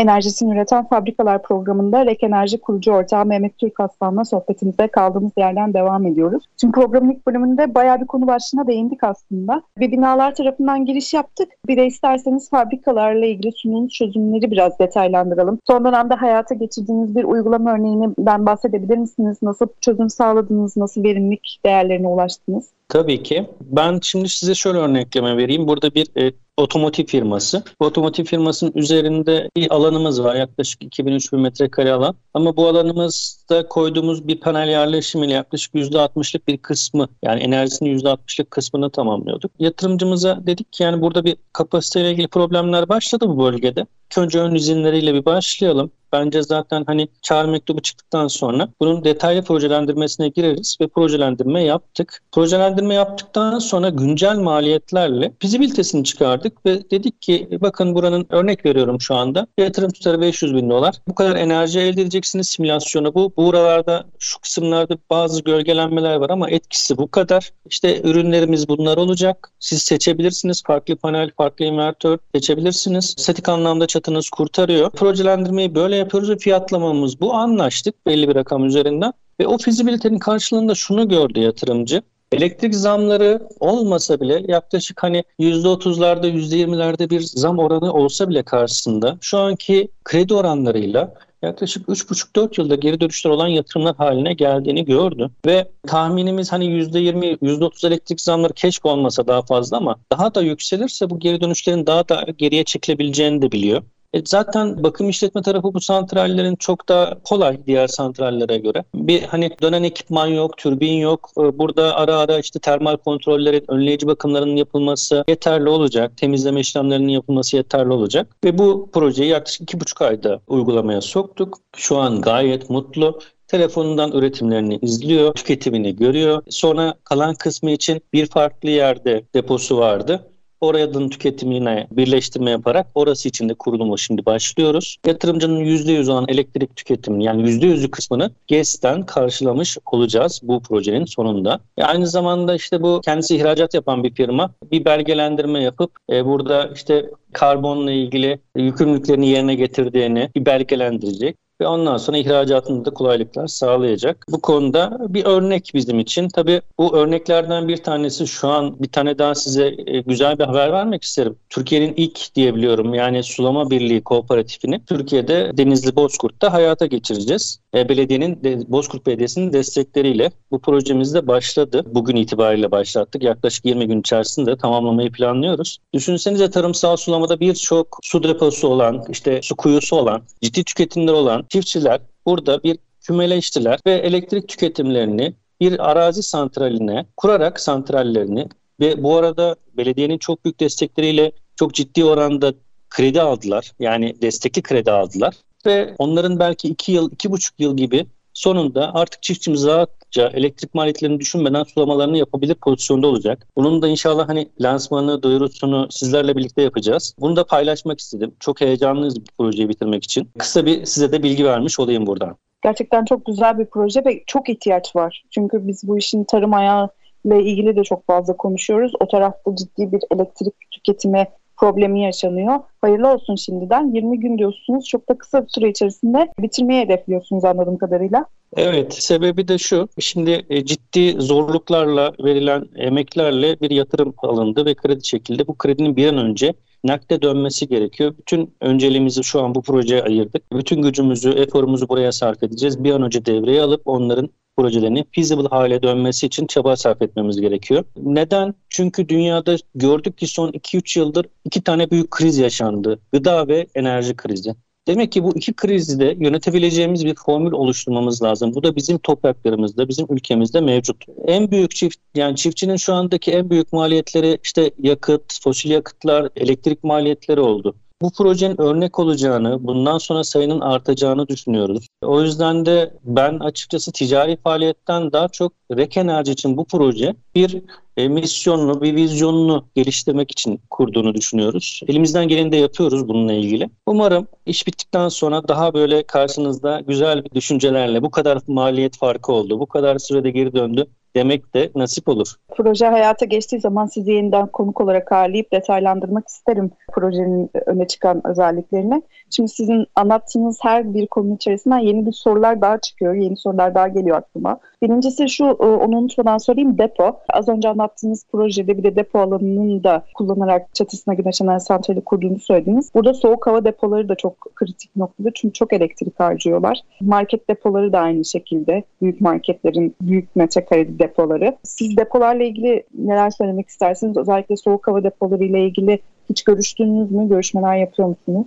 Enerjisini 0.00 0.54
Üreten 0.54 0.84
Fabrikalar 0.84 1.42
programında 1.42 2.06
Rek 2.06 2.22
Enerji 2.22 2.60
kurucu 2.60 2.92
ortağı 2.92 3.26
Mehmet 3.26 3.58
Türk 3.58 3.80
Aslan'la 3.80 4.24
sohbetimize 4.24 4.88
kaldığımız 4.88 5.32
yerden 5.38 5.74
devam 5.74 6.06
ediyoruz. 6.06 6.44
Şimdi 6.60 6.72
programın 6.72 7.10
ilk 7.10 7.26
bölümünde 7.26 7.74
bayağı 7.74 8.00
bir 8.00 8.06
konu 8.06 8.26
başlığına 8.26 8.66
değindik 8.66 9.04
aslında. 9.04 9.62
Bir 9.78 9.92
binalar 9.92 10.34
tarafından 10.34 10.84
giriş 10.84 11.14
yaptık. 11.14 11.48
Bir 11.66 11.76
de 11.76 11.86
isterseniz 11.86 12.50
fabrikalarla 12.50 13.26
ilgili 13.26 13.52
sunulmuş 13.52 13.92
çözümleri 13.92 14.50
biraz 14.50 14.78
detaylandıralım. 14.78 15.58
Son 15.66 15.84
dönemde 15.84 16.14
hayata 16.14 16.54
geçirdiğiniz 16.54 17.16
bir 17.16 17.24
uygulama 17.24 17.72
örneğini 17.72 18.08
ben 18.18 18.46
bahsedebilir 18.46 18.98
misiniz? 18.98 19.38
Nasıl 19.42 19.66
çözüm 19.80 20.10
sağladınız? 20.10 20.76
Nasıl 20.76 21.04
verimlilik 21.04 21.60
değerlerine 21.64 22.08
ulaştınız? 22.08 22.70
Tabii 22.90 23.22
ki. 23.22 23.50
Ben 23.60 24.00
şimdi 24.02 24.28
size 24.28 24.54
şöyle 24.54 24.78
örnekleme 24.78 25.36
vereyim. 25.36 25.68
Burada 25.68 25.94
bir 25.94 26.06
e, 26.20 26.32
otomotiv 26.56 27.04
firması. 27.04 27.62
Bu 27.80 27.86
otomotiv 27.86 28.24
firmasının 28.24 28.72
üzerinde 28.74 29.50
bir 29.56 29.74
alanımız 29.74 30.22
var. 30.24 30.34
Yaklaşık 30.34 30.82
2000-3000 30.82 31.40
metrekare 31.40 31.92
alan. 31.92 32.14
Ama 32.34 32.56
bu 32.56 32.68
alanımızda 32.68 33.68
koyduğumuz 33.68 34.28
bir 34.28 34.40
panel 34.40 34.68
yerleşimiyle 34.68 35.32
yaklaşık 35.32 35.74
%60'lık 35.74 36.48
bir 36.48 36.58
kısmı 36.58 37.08
yani 37.22 37.40
enerjisinin 37.40 37.98
%60'lık 37.98 38.50
kısmını 38.50 38.90
tamamlıyorduk. 38.90 39.52
Yatırımcımıza 39.58 40.46
dedik 40.46 40.72
ki 40.72 40.82
yani 40.82 41.00
burada 41.00 41.24
bir 41.24 41.36
kapasiteyle 41.52 42.10
ilgili 42.10 42.28
problemler 42.28 42.88
başladı 42.88 43.28
bu 43.28 43.38
bölgede. 43.38 43.86
Önce 44.18 44.40
ön 44.40 44.54
izinleriyle 44.54 45.14
bir 45.14 45.24
başlayalım. 45.24 45.90
Bence 46.12 46.42
zaten 46.42 46.84
hani 46.86 47.08
çağrı 47.22 47.48
mektubu 47.48 47.82
çıktıktan 47.82 48.28
sonra 48.28 48.68
bunun 48.80 49.04
detaylı 49.04 49.42
projelendirmesine 49.42 50.28
gireriz 50.28 50.76
ve 50.80 50.88
projelendirme 50.88 51.64
yaptık. 51.64 52.22
Projelendirme 52.32 52.94
yaptıktan 52.94 53.58
sonra 53.58 53.88
güncel 53.88 54.36
maliyetlerle 54.36 55.32
fizibilitesini 55.38 56.04
çıkardık 56.04 56.66
ve 56.66 56.90
dedik 56.90 57.22
ki 57.22 57.48
bakın 57.60 57.94
buranın 57.94 58.26
örnek 58.30 58.66
veriyorum 58.66 59.00
şu 59.00 59.14
anda 59.14 59.46
yatırım 59.58 59.90
tutarı 59.90 60.20
500 60.20 60.54
bin 60.54 60.70
dolar. 60.70 60.94
Bu 61.08 61.14
kadar 61.14 61.36
enerji 61.36 61.80
elde 61.80 62.02
edeceksiniz 62.02 62.48
simülasyonu 62.48 63.14
bu. 63.14 63.32
Buralarda 63.36 64.04
şu 64.18 64.40
kısımlarda 64.40 64.98
bazı 65.10 65.42
gölgelenmeler 65.42 66.16
var 66.16 66.30
ama 66.30 66.50
etkisi 66.50 66.98
bu 66.98 67.10
kadar. 67.10 67.50
İşte 67.66 68.00
ürünlerimiz 68.02 68.68
bunlar 68.68 68.96
olacak. 68.96 69.50
Siz 69.60 69.82
seçebilirsiniz. 69.82 70.62
Farklı 70.66 70.96
panel, 70.96 71.30
farklı 71.36 71.64
invertör 71.64 72.18
seçebilirsiniz. 72.34 73.14
Statik 73.18 73.48
anlamda 73.48 73.86
çatınız 74.00 74.30
kurtarıyor. 74.30 74.90
Projelendirmeyi 74.90 75.74
böyle 75.74 75.96
yapıyoruz 75.96 76.30
ve 76.30 76.36
fiyatlamamız 76.36 77.20
bu. 77.20 77.34
Anlaştık 77.34 78.06
belli 78.06 78.28
bir 78.28 78.34
rakam 78.34 78.64
üzerinden. 78.64 79.12
Ve 79.40 79.46
o 79.46 79.58
fizibilitenin 79.58 80.18
karşılığında 80.18 80.74
şunu 80.74 81.08
gördü 81.08 81.40
yatırımcı. 81.40 82.02
Elektrik 82.32 82.74
zamları 82.74 83.48
olmasa 83.60 84.20
bile 84.20 84.44
yaklaşık 84.48 85.02
hani 85.02 85.24
%30'larda 85.40 86.26
%20'lerde 86.26 87.10
bir 87.10 87.20
zam 87.20 87.58
oranı 87.58 87.92
olsa 87.92 88.28
bile 88.28 88.42
karşısında 88.42 89.18
şu 89.20 89.38
anki 89.38 89.88
kredi 90.04 90.34
oranlarıyla 90.34 91.14
yaklaşık 91.42 91.88
3,5-4 91.88 92.60
yılda 92.60 92.74
geri 92.74 93.00
dönüşler 93.00 93.30
olan 93.30 93.48
yatırımlar 93.48 93.96
haline 93.96 94.32
geldiğini 94.34 94.84
gördü. 94.84 95.30
Ve 95.46 95.68
tahminimiz 95.86 96.52
hani 96.52 96.64
%20, 96.64 97.38
%30 97.42 97.86
elektrik 97.86 98.20
zamları 98.20 98.52
keşke 98.52 98.88
olmasa 98.88 99.26
daha 99.26 99.42
fazla 99.42 99.76
ama 99.76 99.96
daha 100.12 100.34
da 100.34 100.42
yükselirse 100.42 101.10
bu 101.10 101.18
geri 101.18 101.40
dönüşlerin 101.40 101.86
daha 101.86 102.08
da 102.08 102.26
geriye 102.36 102.64
çekilebileceğini 102.64 103.42
de 103.42 103.52
biliyor. 103.52 103.82
E 104.14 104.22
zaten 104.26 104.82
bakım 104.82 105.08
işletme 105.08 105.42
tarafı 105.42 105.74
bu 105.74 105.80
santrallerin 105.80 106.56
çok 106.56 106.88
daha 106.88 107.22
kolay 107.22 107.66
diğer 107.66 107.86
santrallere 107.86 108.58
göre. 108.58 108.84
Bir 108.94 109.22
hani 109.22 109.50
dönen 109.62 109.82
ekipman 109.82 110.26
yok, 110.26 110.56
türbin 110.56 110.92
yok. 110.92 111.30
E, 111.38 111.58
burada 111.58 111.96
ara 111.96 112.16
ara 112.16 112.38
işte 112.38 112.58
termal 112.58 112.96
kontrollerin, 112.96 113.64
önleyici 113.68 114.06
bakımlarının 114.06 114.56
yapılması 114.56 115.24
yeterli 115.28 115.68
olacak. 115.68 116.16
Temizleme 116.16 116.60
işlemlerinin 116.60 117.08
yapılması 117.08 117.56
yeterli 117.56 117.92
olacak. 117.92 118.36
Ve 118.44 118.58
bu 118.58 118.90
projeyi 118.92 119.30
yaklaşık 119.30 119.62
iki 119.62 119.80
buçuk 119.80 120.02
ayda 120.02 120.40
uygulamaya 120.46 121.00
soktuk. 121.00 121.58
Şu 121.76 121.98
an 121.98 122.20
gayet 122.20 122.70
mutlu 122.70 123.18
telefonundan 123.48 124.12
üretimlerini 124.12 124.78
izliyor, 124.82 125.34
tüketimini 125.34 125.96
görüyor. 125.96 126.42
Sonra 126.48 126.94
kalan 127.04 127.34
kısmı 127.34 127.70
için 127.70 128.00
bir 128.12 128.26
farklı 128.26 128.70
yerde 128.70 129.24
deposu 129.34 129.78
vardı. 129.78 130.26
Oradan 130.60 131.08
tüketimine 131.08 131.86
birleştirme 131.90 132.50
yaparak 132.50 132.86
orası 132.94 133.28
için 133.28 133.48
de 133.48 133.54
kurulumu 133.54 133.98
şimdi 133.98 134.26
başlıyoruz. 134.26 134.96
Yatırımcının 135.06 135.60
%100 135.60 136.12
olan 136.12 136.24
elektrik 136.28 136.76
tüketimini 136.76 137.24
yani 137.24 137.42
%100'ü 137.42 137.90
kısmını 137.90 138.30
GES'ten 138.46 139.06
karşılamış 139.06 139.78
olacağız 139.92 140.40
bu 140.42 140.62
projenin 140.62 141.04
sonunda. 141.04 141.60
E 141.78 141.82
aynı 141.82 142.06
zamanda 142.06 142.54
işte 142.54 142.82
bu 142.82 143.00
kendisi 143.04 143.36
ihracat 143.36 143.74
yapan 143.74 144.04
bir 144.04 144.14
firma 144.14 144.50
bir 144.72 144.84
belgelendirme 144.84 145.62
yapıp 145.62 145.90
e, 146.12 146.26
burada 146.26 146.70
işte 146.74 147.10
karbonla 147.32 147.92
ilgili 147.92 148.40
yükümlülüklerini 148.56 149.28
yerine 149.28 149.54
getirdiğini 149.54 150.30
bir 150.36 150.46
belgelendirecek 150.46 151.36
ve 151.60 151.66
ondan 151.66 151.96
sonra 151.96 152.18
ihracatında 152.18 152.84
da 152.84 152.90
kolaylıklar 152.90 153.46
sağlayacak. 153.46 154.26
Bu 154.30 154.40
konuda 154.40 154.98
bir 155.08 155.24
örnek 155.24 155.70
bizim 155.74 155.98
için. 155.98 156.28
Tabii 156.28 156.62
bu 156.78 156.96
örneklerden 156.96 157.68
bir 157.68 157.76
tanesi 157.76 158.26
şu 158.26 158.48
an 158.48 158.82
bir 158.82 158.88
tane 158.88 159.18
daha 159.18 159.34
size 159.34 159.74
e, 159.86 160.00
güzel 160.00 160.38
bir 160.38 160.44
haber 160.44 160.72
vermek 160.72 161.02
isterim. 161.02 161.36
Türkiye'nin 161.48 161.94
ilk 161.96 162.34
diyebiliyorum 162.34 162.94
yani 162.94 163.22
Sulama 163.22 163.70
Birliği 163.70 164.02
Kooperatifini 164.02 164.84
Türkiye'de 164.84 165.52
Denizli 165.56 165.96
Bozkurt'ta 165.96 166.52
hayata 166.52 166.86
geçireceğiz. 166.86 167.60
E, 167.74 167.88
belediyenin, 167.88 168.38
Bozkurt 168.68 169.06
Belediyesi'nin 169.06 169.52
destekleriyle 169.52 170.30
bu 170.50 170.60
projemiz 170.60 171.14
de 171.14 171.26
başladı. 171.26 171.84
Bugün 171.86 172.16
itibariyle 172.16 172.70
başlattık. 172.70 173.22
Yaklaşık 173.22 173.64
20 173.64 173.86
gün 173.86 174.00
içerisinde 174.00 174.56
tamamlamayı 174.56 175.12
planlıyoruz. 175.12 175.78
Düşünsenize 175.94 176.50
tarımsal 176.50 176.96
sulamada 176.96 177.40
birçok 177.40 177.98
su 178.02 178.22
deposu 178.22 178.68
olan, 178.68 179.04
işte 179.08 179.40
su 179.42 179.56
kuyusu 179.56 179.96
olan, 179.96 180.22
ciddi 180.42 180.64
tüketimler 180.64 181.12
olan 181.12 181.44
çiftçiler 181.50 182.00
burada 182.26 182.62
bir 182.62 182.78
kümeleştiler 183.00 183.80
ve 183.86 183.92
elektrik 183.92 184.48
tüketimlerini 184.48 185.34
bir 185.60 185.90
arazi 185.90 186.22
santraline 186.22 187.06
kurarak 187.16 187.60
santrallerini 187.60 188.48
ve 188.80 189.02
bu 189.02 189.16
arada 189.16 189.56
belediyenin 189.76 190.18
çok 190.18 190.44
büyük 190.44 190.60
destekleriyle 190.60 191.32
çok 191.56 191.74
ciddi 191.74 192.04
oranda 192.04 192.54
kredi 192.90 193.22
aldılar. 193.22 193.72
Yani 193.80 194.22
destekli 194.22 194.62
kredi 194.62 194.90
aldılar 194.90 195.34
ve 195.66 195.94
onların 195.98 196.38
belki 196.38 196.68
iki 196.68 196.92
yıl, 196.92 197.12
iki 197.12 197.30
buçuk 197.30 197.60
yıl 197.60 197.76
gibi 197.76 198.06
sonunda 198.34 198.94
artık 198.94 199.22
çiftçimiz 199.22 199.66
rahatça 199.66 200.28
elektrik 200.34 200.74
maliyetlerini 200.74 201.20
düşünmeden 201.20 201.62
sulamalarını 201.62 202.18
yapabilir 202.18 202.54
pozisyonda 202.54 203.06
olacak. 203.06 203.46
Bunun 203.56 203.82
da 203.82 203.88
inşallah 203.88 204.28
hani 204.28 204.48
lansmanı, 204.60 205.22
duyurusunu 205.22 205.86
sizlerle 205.90 206.36
birlikte 206.36 206.62
yapacağız. 206.62 207.14
Bunu 207.20 207.36
da 207.36 207.44
paylaşmak 207.44 208.00
istedim. 208.00 208.34
Çok 208.40 208.60
heyecanlıyız 208.60 209.16
bu 209.16 209.24
projeyi 209.38 209.68
bitirmek 209.68 210.04
için. 210.04 210.30
Kısa 210.38 210.66
bir 210.66 210.84
size 210.84 211.12
de 211.12 211.22
bilgi 211.22 211.44
vermiş 211.44 211.80
olayım 211.80 212.06
buradan. 212.06 212.36
Gerçekten 212.62 213.04
çok 213.04 213.26
güzel 213.26 213.58
bir 213.58 213.66
proje 213.66 214.04
ve 214.04 214.22
çok 214.26 214.48
ihtiyaç 214.48 214.96
var. 214.96 215.24
Çünkü 215.30 215.68
biz 215.68 215.88
bu 215.88 215.98
işin 215.98 216.24
tarım 216.24 216.54
ayağı 216.54 216.88
ile 217.24 217.42
ilgili 217.42 217.76
de 217.76 217.82
çok 217.82 218.06
fazla 218.06 218.36
konuşuyoruz. 218.36 218.92
O 219.00 219.08
tarafta 219.08 219.56
ciddi 219.56 219.92
bir 219.92 220.00
elektrik 220.10 220.54
tüketimi 220.70 221.26
problemi 221.60 222.02
yaşanıyor. 222.02 222.60
Hayırlı 222.80 223.08
olsun 223.08 223.36
şimdiden. 223.36 223.94
20 223.94 224.20
gün 224.20 224.38
diyorsunuz. 224.38 224.88
Çok 224.88 225.08
da 225.08 225.18
kısa 225.18 225.42
bir 225.42 225.48
süre 225.48 225.68
içerisinde 225.68 226.28
bitirmeyi 226.38 226.80
hedefliyorsunuz 226.80 227.44
anladığım 227.44 227.78
kadarıyla. 227.78 228.26
Evet, 228.56 228.94
sebebi 228.94 229.48
de 229.48 229.58
şu. 229.58 229.88
Şimdi 229.98 230.46
e, 230.50 230.64
ciddi 230.64 231.14
zorluklarla 231.18 232.12
verilen 232.24 232.68
emeklerle 232.76 233.60
bir 233.60 233.70
yatırım 233.70 234.14
alındı 234.18 234.66
ve 234.66 234.74
kredi 234.74 235.02
çekildi. 235.02 235.46
Bu 235.46 235.58
kredinin 235.58 235.96
bir 235.96 236.06
an 236.06 236.18
önce 236.18 236.54
nakde 236.84 237.22
dönmesi 237.22 237.68
gerekiyor. 237.68 238.14
Bütün 238.18 238.54
önceliğimizi 238.60 239.24
şu 239.24 239.42
an 239.42 239.54
bu 239.54 239.62
projeye 239.62 240.02
ayırdık. 240.02 240.52
Bütün 240.52 240.82
gücümüzü, 240.82 241.30
eforumuzu 241.30 241.88
buraya 241.88 242.12
sarf 242.12 242.42
edeceğiz. 242.42 242.84
Bir 242.84 242.92
an 242.92 243.02
önce 243.02 243.24
devreye 243.24 243.62
alıp 243.62 243.82
onların 243.84 244.30
projelerini 244.56 245.04
feasible 245.14 245.48
hale 245.48 245.82
dönmesi 245.82 246.26
için 246.26 246.46
çaba 246.46 246.76
sarf 246.76 247.02
etmemiz 247.02 247.40
gerekiyor. 247.40 247.84
Neden? 247.96 248.54
Çünkü 248.68 249.08
dünyada 249.08 249.56
gördük 249.74 250.18
ki 250.18 250.26
son 250.26 250.50
2-3 250.50 250.98
yıldır 250.98 251.26
iki 251.44 251.62
tane 251.62 251.90
büyük 251.90 252.10
kriz 252.10 252.38
yaşandı. 252.38 252.98
Gıda 253.12 253.48
ve 253.48 253.66
enerji 253.74 254.16
krizi. 254.16 254.54
Demek 254.88 255.12
ki 255.12 255.24
bu 255.24 255.36
iki 255.36 255.52
krizi 255.52 256.00
de 256.00 256.16
yönetebileceğimiz 256.20 257.04
bir 257.04 257.14
formül 257.14 257.52
oluşturmamız 257.52 258.22
lazım. 258.22 258.54
Bu 258.54 258.62
da 258.62 258.76
bizim 258.76 258.98
topraklarımızda, 258.98 259.88
bizim 259.88 260.06
ülkemizde 260.10 260.60
mevcut. 260.60 261.04
En 261.26 261.50
büyük 261.50 261.70
çift 261.70 261.98
yani 262.14 262.36
çiftçinin 262.36 262.76
şu 262.76 262.94
andaki 262.94 263.32
en 263.32 263.50
büyük 263.50 263.72
maliyetleri 263.72 264.38
işte 264.42 264.70
yakıt, 264.78 265.42
fosil 265.42 265.70
yakıtlar, 265.70 266.28
elektrik 266.36 266.84
maliyetleri 266.84 267.40
oldu. 267.40 267.74
Bu 268.02 268.10
projenin 268.12 268.60
örnek 268.60 268.98
olacağını, 268.98 269.66
bundan 269.66 269.98
sonra 269.98 270.24
sayının 270.24 270.60
artacağını 270.60 271.28
düşünüyoruz. 271.28 271.86
O 272.02 272.22
yüzden 272.22 272.66
de 272.66 272.94
ben 273.04 273.38
açıkçası 273.38 273.92
ticari 273.92 274.36
faaliyetten 274.36 275.12
daha 275.12 275.28
çok 275.28 275.52
Rek 275.76 275.96
Enerji 275.96 276.32
için 276.32 276.56
bu 276.56 276.64
proje 276.64 277.14
bir 277.34 277.62
misyonunu, 278.08 278.82
bir 278.82 278.96
vizyonunu 278.96 279.64
geliştirmek 279.74 280.30
için 280.30 280.60
kurduğunu 280.70 281.14
düşünüyoruz. 281.14 281.80
Elimizden 281.88 282.28
geleni 282.28 282.52
de 282.52 282.56
yapıyoruz 282.56 283.08
bununla 283.08 283.32
ilgili. 283.32 283.70
Umarım 283.86 284.26
iş 284.46 284.66
bittikten 284.66 285.08
sonra 285.08 285.48
daha 285.48 285.74
böyle 285.74 286.02
karşınızda 286.02 286.80
güzel 286.80 287.24
bir 287.24 287.30
düşüncelerle 287.30 288.02
bu 288.02 288.10
kadar 288.10 288.38
maliyet 288.46 288.96
farkı 288.96 289.32
oldu, 289.32 289.60
bu 289.60 289.66
kadar 289.66 289.98
sürede 289.98 290.30
geri 290.30 290.52
döndü 290.52 290.86
demek 291.16 291.54
de 291.54 291.70
nasip 291.74 292.08
olur. 292.08 292.34
Proje 292.56 292.86
hayata 292.86 293.24
geçtiği 293.24 293.60
zaman 293.60 293.86
sizi 293.86 294.12
yeniden 294.12 294.46
konuk 294.46 294.80
olarak 294.80 295.12
ağırlayıp 295.12 295.52
detaylandırmak 295.52 296.28
isterim 296.28 296.70
projenin 296.92 297.50
öne 297.66 297.86
çıkan 297.86 298.26
özelliklerini. 298.26 299.02
Şimdi 299.30 299.48
sizin 299.48 299.86
anlattığınız 299.94 300.58
her 300.62 300.94
bir 300.94 301.06
konu 301.06 301.34
içerisinden 301.34 301.78
yeni 301.78 302.06
bir 302.06 302.12
sorular 302.12 302.60
daha 302.60 302.78
çıkıyor, 302.78 303.14
yeni 303.14 303.36
sorular 303.36 303.74
daha 303.74 303.88
geliyor 303.88 304.16
aklıma. 304.16 304.58
Birincisi 304.82 305.28
şu, 305.28 305.44
e, 305.44 305.64
onu 305.64 305.98
unutmadan 305.98 306.38
söyleyeyim 306.38 306.78
depo. 306.78 307.16
Az 307.28 307.48
önce 307.48 307.68
anlattığınız 307.68 308.26
projede 308.32 308.78
bir 308.78 308.82
de 308.82 308.96
depo 308.96 309.18
alanının 309.18 309.84
da 309.84 310.04
kullanarak 310.14 310.74
çatısına 310.74 311.14
güneş 311.14 311.40
enerji 311.40 311.64
santrali 311.64 312.00
kurduğunu 312.00 312.38
söylediniz. 312.38 312.90
Burada 312.94 313.14
soğuk 313.14 313.46
hava 313.46 313.64
depoları 313.64 314.08
da 314.08 314.14
çok 314.14 314.40
kritik 314.54 314.96
noktada 314.96 315.30
çünkü 315.34 315.52
çok 315.52 315.72
elektrik 315.72 316.20
harcıyorlar. 316.20 316.80
Market 317.00 317.48
depoları 317.48 317.92
da 317.92 317.98
aynı 317.98 318.24
şekilde. 318.24 318.82
Büyük 319.02 319.20
marketlerin 319.20 319.94
büyük 320.00 320.36
metrekareli 320.36 320.98
depoları. 320.98 321.56
Siz 321.62 321.96
depolarla 321.96 322.44
ilgili 322.44 322.84
neler 322.94 323.30
söylemek 323.30 323.68
istersiniz? 323.68 324.16
Özellikle 324.16 324.56
soğuk 324.56 324.88
hava 324.88 325.04
depoları 325.04 325.44
ile 325.44 325.64
ilgili 325.64 325.98
hiç 326.30 326.42
görüştünüz 326.42 327.10
mü? 327.10 327.28
Görüşmeler 327.28 327.76
yapıyor 327.76 328.08
musunuz? 328.08 328.46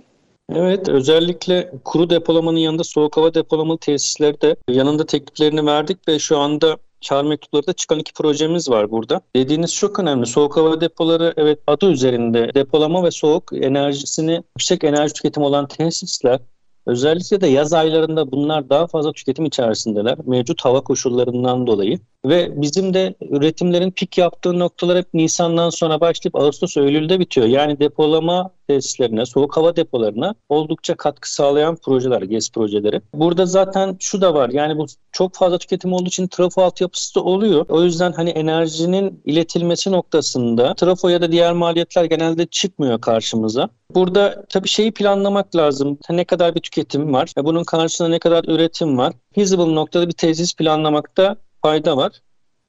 Evet 0.52 0.88
özellikle 0.88 1.72
kuru 1.84 2.10
depolamanın 2.10 2.56
yanında 2.56 2.84
soğuk 2.84 3.16
hava 3.16 3.34
depolamalı 3.34 3.78
tesisleri 3.78 4.40
de 4.40 4.56
yanında 4.68 5.06
tekliflerini 5.06 5.66
verdik 5.66 6.08
ve 6.08 6.18
şu 6.18 6.38
anda 6.38 6.76
çağrı 7.00 7.28
mektupları 7.28 7.66
da 7.66 7.72
çıkan 7.72 7.98
iki 7.98 8.12
projemiz 8.12 8.70
var 8.70 8.90
burada. 8.90 9.20
Dediğiniz 9.36 9.74
çok 9.74 9.98
önemli. 9.98 10.26
Soğuk 10.26 10.56
hava 10.56 10.80
depoları 10.80 11.34
evet 11.36 11.58
adı 11.66 11.90
üzerinde 11.90 12.54
depolama 12.54 13.04
ve 13.04 13.10
soğuk 13.10 13.52
enerjisini 13.52 14.42
yüksek 14.58 14.84
enerji 14.84 15.14
tüketimi 15.14 15.46
olan 15.46 15.68
tesisler 15.68 16.40
Özellikle 16.86 17.40
de 17.40 17.46
yaz 17.46 17.72
aylarında 17.72 18.32
bunlar 18.32 18.70
daha 18.70 18.86
fazla 18.86 19.12
tüketim 19.12 19.44
içerisindeler 19.44 20.18
mevcut 20.26 20.64
hava 20.64 20.80
koşullarından 20.80 21.66
dolayı. 21.66 21.98
Ve 22.24 22.62
bizim 22.62 22.94
de 22.94 23.14
üretimlerin 23.30 23.90
pik 23.90 24.18
yaptığı 24.18 24.58
noktalar 24.58 24.98
hep 24.98 25.14
Nisan'dan 25.14 25.70
sonra 25.70 26.00
başlayıp 26.00 26.36
Ağustos 26.36 26.76
Eylül'de 26.76 27.20
bitiyor. 27.20 27.46
Yani 27.46 27.80
depolama 27.80 28.50
tesislerine, 28.68 29.26
soğuk 29.26 29.56
hava 29.56 29.76
depolarına 29.76 30.34
oldukça 30.48 30.94
katkı 30.94 31.34
sağlayan 31.34 31.76
projeler, 31.76 32.22
GES 32.22 32.50
projeleri. 32.50 33.00
Burada 33.14 33.46
zaten 33.46 33.96
şu 34.00 34.20
da 34.20 34.34
var. 34.34 34.50
Yani 34.50 34.78
bu 34.78 34.86
çok 35.12 35.34
fazla 35.34 35.58
tüketim 35.58 35.92
olduğu 35.92 36.08
için 36.08 36.26
trafo 36.26 36.62
altyapısı 36.62 37.14
da 37.14 37.22
oluyor. 37.22 37.66
O 37.68 37.82
yüzden 37.82 38.12
hani 38.12 38.30
enerjinin 38.30 39.22
iletilmesi 39.24 39.92
noktasında 39.92 40.74
trafo 40.74 41.08
ya 41.08 41.20
da 41.20 41.32
diğer 41.32 41.52
maliyetler 41.52 42.04
genelde 42.04 42.46
çıkmıyor 42.46 43.00
karşımıza. 43.00 43.68
Burada 43.90 44.44
tabii 44.48 44.68
şeyi 44.68 44.92
planlamak 44.92 45.56
lazım. 45.56 45.98
Ne 46.10 46.24
kadar 46.24 46.54
bir 46.54 46.60
tüketim 46.60 47.12
var? 47.12 47.32
Bunun 47.36 47.64
karşısında 47.64 48.08
ne 48.08 48.18
kadar 48.18 48.44
üretim 48.44 48.98
var? 48.98 49.12
Feasible 49.34 49.74
noktada 49.74 50.08
bir 50.08 50.12
tesis 50.12 50.56
planlamakta 50.56 51.36
fayda 51.62 51.96
var. 51.96 52.20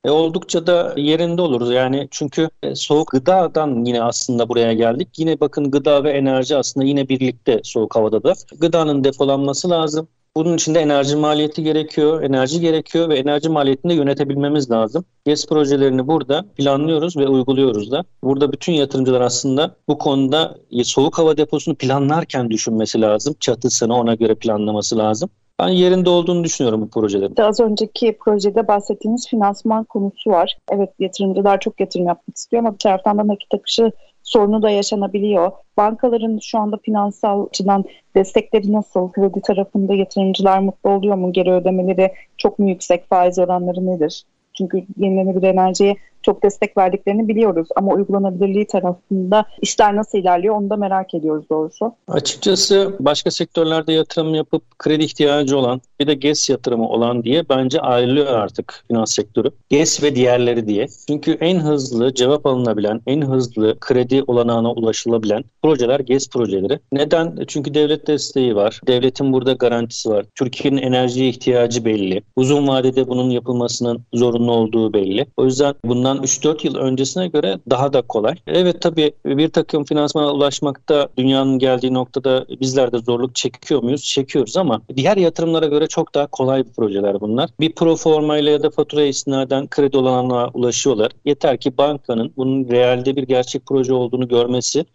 E, 0.05 0.09
oldukça 0.09 0.67
da 0.67 0.93
yerinde 0.97 1.41
oluruz. 1.41 1.71
Yani 1.71 2.07
çünkü 2.11 2.49
e, 2.63 2.75
soğuk 2.75 3.11
gıdadan 3.11 3.85
yine 3.85 4.03
aslında 4.03 4.49
buraya 4.49 4.73
geldik. 4.73 5.09
Yine 5.17 5.39
bakın 5.39 5.71
gıda 5.71 6.03
ve 6.03 6.11
enerji 6.11 6.57
aslında 6.57 6.85
yine 6.85 7.09
birlikte 7.09 7.61
soğuk 7.63 7.95
havada 7.95 8.23
da. 8.23 8.33
Gıdanın 8.59 9.03
depolanması 9.03 9.69
lazım. 9.69 10.07
Bunun 10.37 10.55
için 10.55 10.75
de 10.75 10.79
enerji 10.79 11.15
maliyeti 11.15 11.63
gerekiyor, 11.63 12.23
enerji 12.23 12.59
gerekiyor 12.59 13.09
ve 13.09 13.17
enerji 13.17 13.49
maliyetini 13.49 13.91
de 13.91 13.95
yönetebilmemiz 13.95 14.71
lazım. 14.71 15.05
GES 15.25 15.47
projelerini 15.47 16.07
burada 16.07 16.45
planlıyoruz 16.57 17.17
ve 17.17 17.27
uyguluyoruz 17.27 17.91
da. 17.91 18.03
Burada 18.23 18.51
bütün 18.51 18.73
yatırımcılar 18.73 19.21
aslında 19.21 19.75
bu 19.87 19.97
konuda 19.97 20.55
soğuk 20.83 21.17
hava 21.17 21.37
deposunu 21.37 21.75
planlarken 21.75 22.49
düşünmesi 22.49 23.01
lazım. 23.01 23.35
Çatısını 23.39 23.95
ona 23.95 24.15
göre 24.15 24.35
planlaması 24.35 24.97
lazım. 24.97 25.29
Ben 25.59 25.67
yerinde 25.67 26.09
olduğunu 26.09 26.43
düşünüyorum 26.43 26.81
bu 26.81 26.89
projelerin. 26.89 27.35
Az 27.41 27.59
önceki 27.59 28.17
projede 28.19 28.67
bahsettiğimiz 28.67 29.27
finansman 29.27 29.83
konusu 29.83 30.29
var. 30.29 30.57
Evet 30.71 30.89
yatırımcılar 30.99 31.59
çok 31.59 31.79
yatırım 31.79 32.07
yapmak 32.07 32.37
istiyor 32.37 32.63
ama 32.63 32.73
bir 32.73 32.79
taraftan 32.79 33.17
da 33.17 33.27
nakit 33.27 33.53
akışı 33.53 33.91
sorunu 34.25 34.61
da 34.61 34.69
yaşanabiliyor. 34.69 35.51
Bankaların 35.77 36.39
şu 36.41 36.59
anda 36.59 36.77
finansal 36.77 37.45
açıdan 37.47 37.85
destekleri 38.15 38.73
nasıl? 38.73 39.11
Kredi 39.11 39.41
tarafında 39.41 39.93
yatırımcılar 39.93 40.59
mutlu 40.59 40.89
oluyor 40.89 41.15
mu? 41.15 41.33
Geri 41.33 41.51
ödemeleri 41.51 42.13
çok 42.37 42.59
mu 42.59 42.69
yüksek? 42.69 43.09
Faiz 43.09 43.39
oranları 43.39 43.85
nedir? 43.85 44.23
Çünkü 44.53 44.85
yenilenebilir 44.97 45.47
enerjiye 45.47 45.95
çok 46.25 46.43
destek 46.43 46.77
verdiklerini 46.77 47.27
biliyoruz 47.27 47.67
ama 47.75 47.93
uygulanabilirliği 47.93 48.67
tarafında 48.67 49.45
işler 49.61 49.95
nasıl 49.95 50.17
ilerliyor 50.17 50.55
onu 50.55 50.69
da 50.69 50.75
merak 50.75 51.13
ediyoruz 51.13 51.45
doğrusu. 51.49 51.93
Açıkçası 52.07 52.95
başka 52.99 53.31
sektörlerde 53.31 53.93
yatırım 53.93 54.35
yapıp 54.35 54.79
kredi 54.79 55.03
ihtiyacı 55.03 55.57
olan 55.57 55.81
bir 55.99 56.07
de 56.07 56.13
GES 56.13 56.49
yatırımı 56.49 56.89
olan 56.89 57.23
diye 57.23 57.49
bence 57.49 57.79
ayrılıyor 57.79 58.27
artık 58.27 58.83
finans 58.87 59.15
sektörü. 59.15 59.51
GES 59.69 60.03
ve 60.03 60.15
diğerleri 60.15 60.67
diye. 60.67 60.87
Çünkü 61.07 61.31
en 61.31 61.59
hızlı 61.59 62.13
cevap 62.13 62.45
alınabilen, 62.45 63.01
en 63.07 63.21
hızlı 63.21 63.79
kredi 63.79 64.23
olanağına 64.27 64.71
ulaşılabilen 64.71 65.43
projeler 65.63 65.99
GES 65.99 66.29
projeleri. 66.29 66.79
Neden? 66.91 67.37
Çünkü 67.47 67.73
devlet 67.73 68.07
desteği 68.07 68.55
var. 68.55 68.81
Devletin 68.87 69.33
burada 69.33 69.53
garantisi 69.53 70.09
var. 70.09 70.25
Türkiye'nin 70.35 70.81
enerjiye 70.81 71.29
ihtiyacı 71.29 71.85
belli. 71.85 72.21
Uzun 72.35 72.67
vadede 72.67 73.07
bunun 73.07 73.29
yapılmasının 73.29 74.05
zorunlu 74.13 74.51
olduğu 74.51 74.93
belli. 74.93 75.25
O 75.37 75.45
yüzden 75.45 75.75
bundan 75.85 76.14
bundan 76.15 76.23
3-4 76.25 76.67
yıl 76.67 76.75
öncesine 76.75 77.27
göre 77.27 77.59
daha 77.69 77.93
da 77.93 78.01
kolay. 78.01 78.35
Evet 78.47 78.81
tabii 78.81 79.11
bir 79.25 79.49
takım 79.49 79.83
finansmana 79.83 80.31
ulaşmakta 80.31 81.09
dünyanın 81.17 81.59
geldiği 81.59 81.93
noktada 81.93 82.45
bizler 82.61 82.91
de 82.91 82.97
zorluk 82.97 83.35
çekiyor 83.35 83.83
muyuz? 83.83 84.03
Çekiyoruz 84.03 84.57
ama 84.57 84.81
diğer 84.95 85.17
yatırımlara 85.17 85.65
göre 85.65 85.87
çok 85.87 86.15
daha 86.15 86.27
kolay 86.27 86.65
bir 86.65 86.73
projeler 86.73 87.21
bunlar. 87.21 87.49
Bir 87.59 87.75
pro 87.75 87.95
forma 87.95 88.37
ile 88.37 88.51
ya 88.51 88.63
da 88.63 88.69
fatura 88.69 89.03
istinaden 89.03 89.67
kredi 89.67 89.97
olanına 89.97 90.49
ulaşıyorlar. 90.53 91.11
Yeter 91.25 91.57
ki 91.57 91.77
bankanın 91.77 92.33
bunun 92.37 92.69
realde 92.69 93.15
bir 93.15 93.23
gerçek 93.23 93.65
proje 93.65 93.93
olduğunu 93.93 94.27
görmesi 94.27 94.85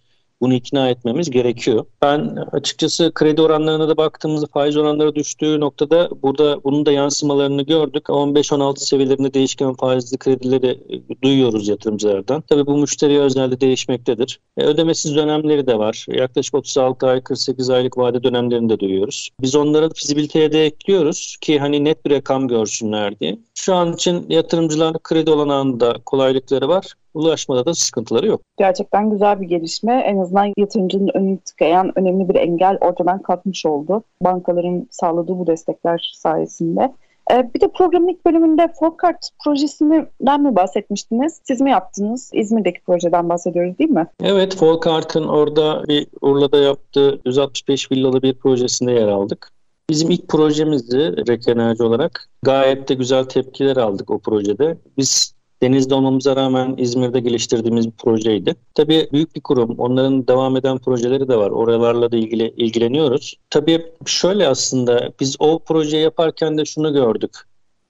bunu 0.41 0.55
ikna 0.55 0.89
etmemiz 0.89 1.31
gerekiyor. 1.31 1.85
Ben 2.03 2.37
açıkçası 2.53 3.13
kredi 3.15 3.43
oranlarına 3.43 3.89
da 3.89 3.97
baktığımızda 3.97 4.47
faiz 4.47 4.77
oranları 4.77 5.15
düştüğü 5.15 5.61
noktada 5.61 6.11
burada 6.23 6.65
bunun 6.65 6.87
da 6.87 6.93
yansımalarını 6.93 7.63
gördük. 7.63 8.05
15-16 8.09 8.79
seviyelerinde 8.79 9.35
değişken 9.35 9.75
faizli 9.75 10.19
kredileri 10.19 10.67
e, 10.67 11.23
duyuyoruz 11.23 11.69
yatırımcılardan. 11.69 12.41
Tabii 12.41 12.67
bu 12.67 12.77
müşteri 12.77 13.21
özelde 13.21 13.61
değişmektedir. 13.61 14.41
E, 14.57 14.65
ödemesiz 14.65 15.17
dönemleri 15.17 15.67
de 15.67 15.79
var. 15.79 16.07
Yaklaşık 16.09 16.55
36 16.55 17.07
ay 17.07 17.21
48 17.21 17.71
aylık 17.71 17.99
vade 17.99 18.23
dönemlerini 18.23 18.69
de 18.69 18.81
duyuyoruz. 18.81 19.31
Biz 19.41 19.57
onları 19.57 19.91
fizibiliteye 19.95 20.53
de 20.53 20.65
ekliyoruz 20.65 21.37
ki 21.41 21.59
hani 21.59 21.85
net 21.85 22.07
bir 22.07 22.11
rakam 22.11 22.49
görsünler 22.49 23.21
diye. 23.21 23.39
Şu 23.55 23.75
an 23.75 23.93
için 23.93 24.27
yatırımcılar 24.29 25.03
kredi 25.03 25.31
olanağında 25.31 25.97
kolaylıkları 26.07 26.69
var 26.69 26.95
ulaşmada 27.15 27.67
da 27.67 27.75
sıkıntıları 27.75 28.27
yok. 28.27 28.41
Gerçekten 28.59 29.11
güzel 29.11 29.41
bir 29.41 29.47
gelişme. 29.49 29.93
En 30.07 30.19
azından 30.19 30.53
yatırımcının 30.57 31.11
önünü 31.15 31.39
tıkayan 31.39 31.99
önemli 31.99 32.29
bir 32.29 32.35
engel 32.35 32.79
ortadan 32.81 33.23
kalkmış 33.23 33.67
oldu. 33.67 34.03
Bankaların 34.23 34.87
sağladığı 34.91 35.39
bu 35.39 35.47
destekler 35.47 36.13
sayesinde. 36.17 36.93
Ee, 37.33 37.51
bir 37.55 37.61
de 37.61 37.69
programın 37.69 38.09
ilk 38.09 38.27
bölümünde 38.27 38.69
Folkart 38.81 39.31
projesinden 39.45 40.43
mi 40.43 40.57
bahsetmiştiniz? 40.57 41.41
Siz 41.45 41.61
mi 41.61 41.71
yaptınız? 41.71 42.31
İzmir'deki 42.35 42.81
projeden 42.81 43.29
bahsediyoruz 43.29 43.79
değil 43.79 43.91
mi? 43.91 44.07
Evet, 44.23 44.57
Folkart'ın 44.57 45.29
orada 45.29 45.89
bir 45.89 46.07
Urla'da 46.21 46.59
yaptığı 46.59 47.21
165 47.27 47.93
villalı 47.93 48.23
bir 48.23 48.35
projesinde 48.35 48.93
yer 48.93 49.09
aldık. 49.09 49.53
Bizim 49.91 50.11
ilk 50.11 50.29
projemizdi 50.29 51.27
Rek 51.29 51.49
Enerji 51.49 51.83
olarak. 51.83 52.29
Gayet 52.43 52.89
de 52.89 52.95
güzel 52.95 53.25
tepkiler 53.25 53.77
aldık 53.77 54.11
o 54.11 54.19
projede. 54.19 54.77
Biz 54.97 55.35
denizde 55.63 55.95
olmamıza 55.95 56.37
rağmen 56.37 56.75
İzmir'de 56.79 57.21
geliştirdiğimiz 57.21 57.87
bir 57.87 57.97
projeydi. 57.97 58.55
Tabii 58.75 59.09
büyük 59.13 59.37
bir 59.37 59.41
kurum. 59.41 59.79
Onların 59.79 60.29
devam 60.29 60.57
eden 60.57 60.79
projeleri 60.79 61.29
de 61.29 61.37
var. 61.37 61.51
Oralarla 61.51 62.13
da 62.13 62.17
ilgili 62.17 62.55
ilgileniyoruz. 62.57 63.35
Tabii 63.51 63.87
şöyle 64.07 64.49
aslında 64.49 65.13
biz 65.21 65.37
o 65.39 65.59
projeyi 65.59 66.03
yaparken 66.03 66.59
de 66.59 66.65
şunu 66.65 66.93
gördük. 66.93 67.37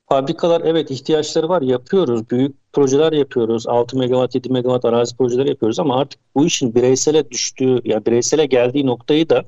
Fabrikalar 0.08 0.62
evet 0.64 0.90
ihtiyaçları 0.90 1.48
var 1.48 1.62
yapıyoruz. 1.62 2.30
Büyük 2.30 2.72
projeler 2.72 3.12
yapıyoruz. 3.12 3.66
6 3.66 3.98
megawatt 3.98 4.34
7 4.34 4.52
megawatt 4.52 4.84
arazi 4.84 5.16
projeleri 5.16 5.48
yapıyoruz 5.48 5.78
ama 5.78 5.96
artık 5.96 6.20
bu 6.34 6.46
işin 6.46 6.74
bireysele 6.74 7.30
düştüğü 7.30 7.80
yani 7.84 8.06
bireysele 8.06 8.46
geldiği 8.46 8.86
noktayı 8.86 9.28
da 9.28 9.44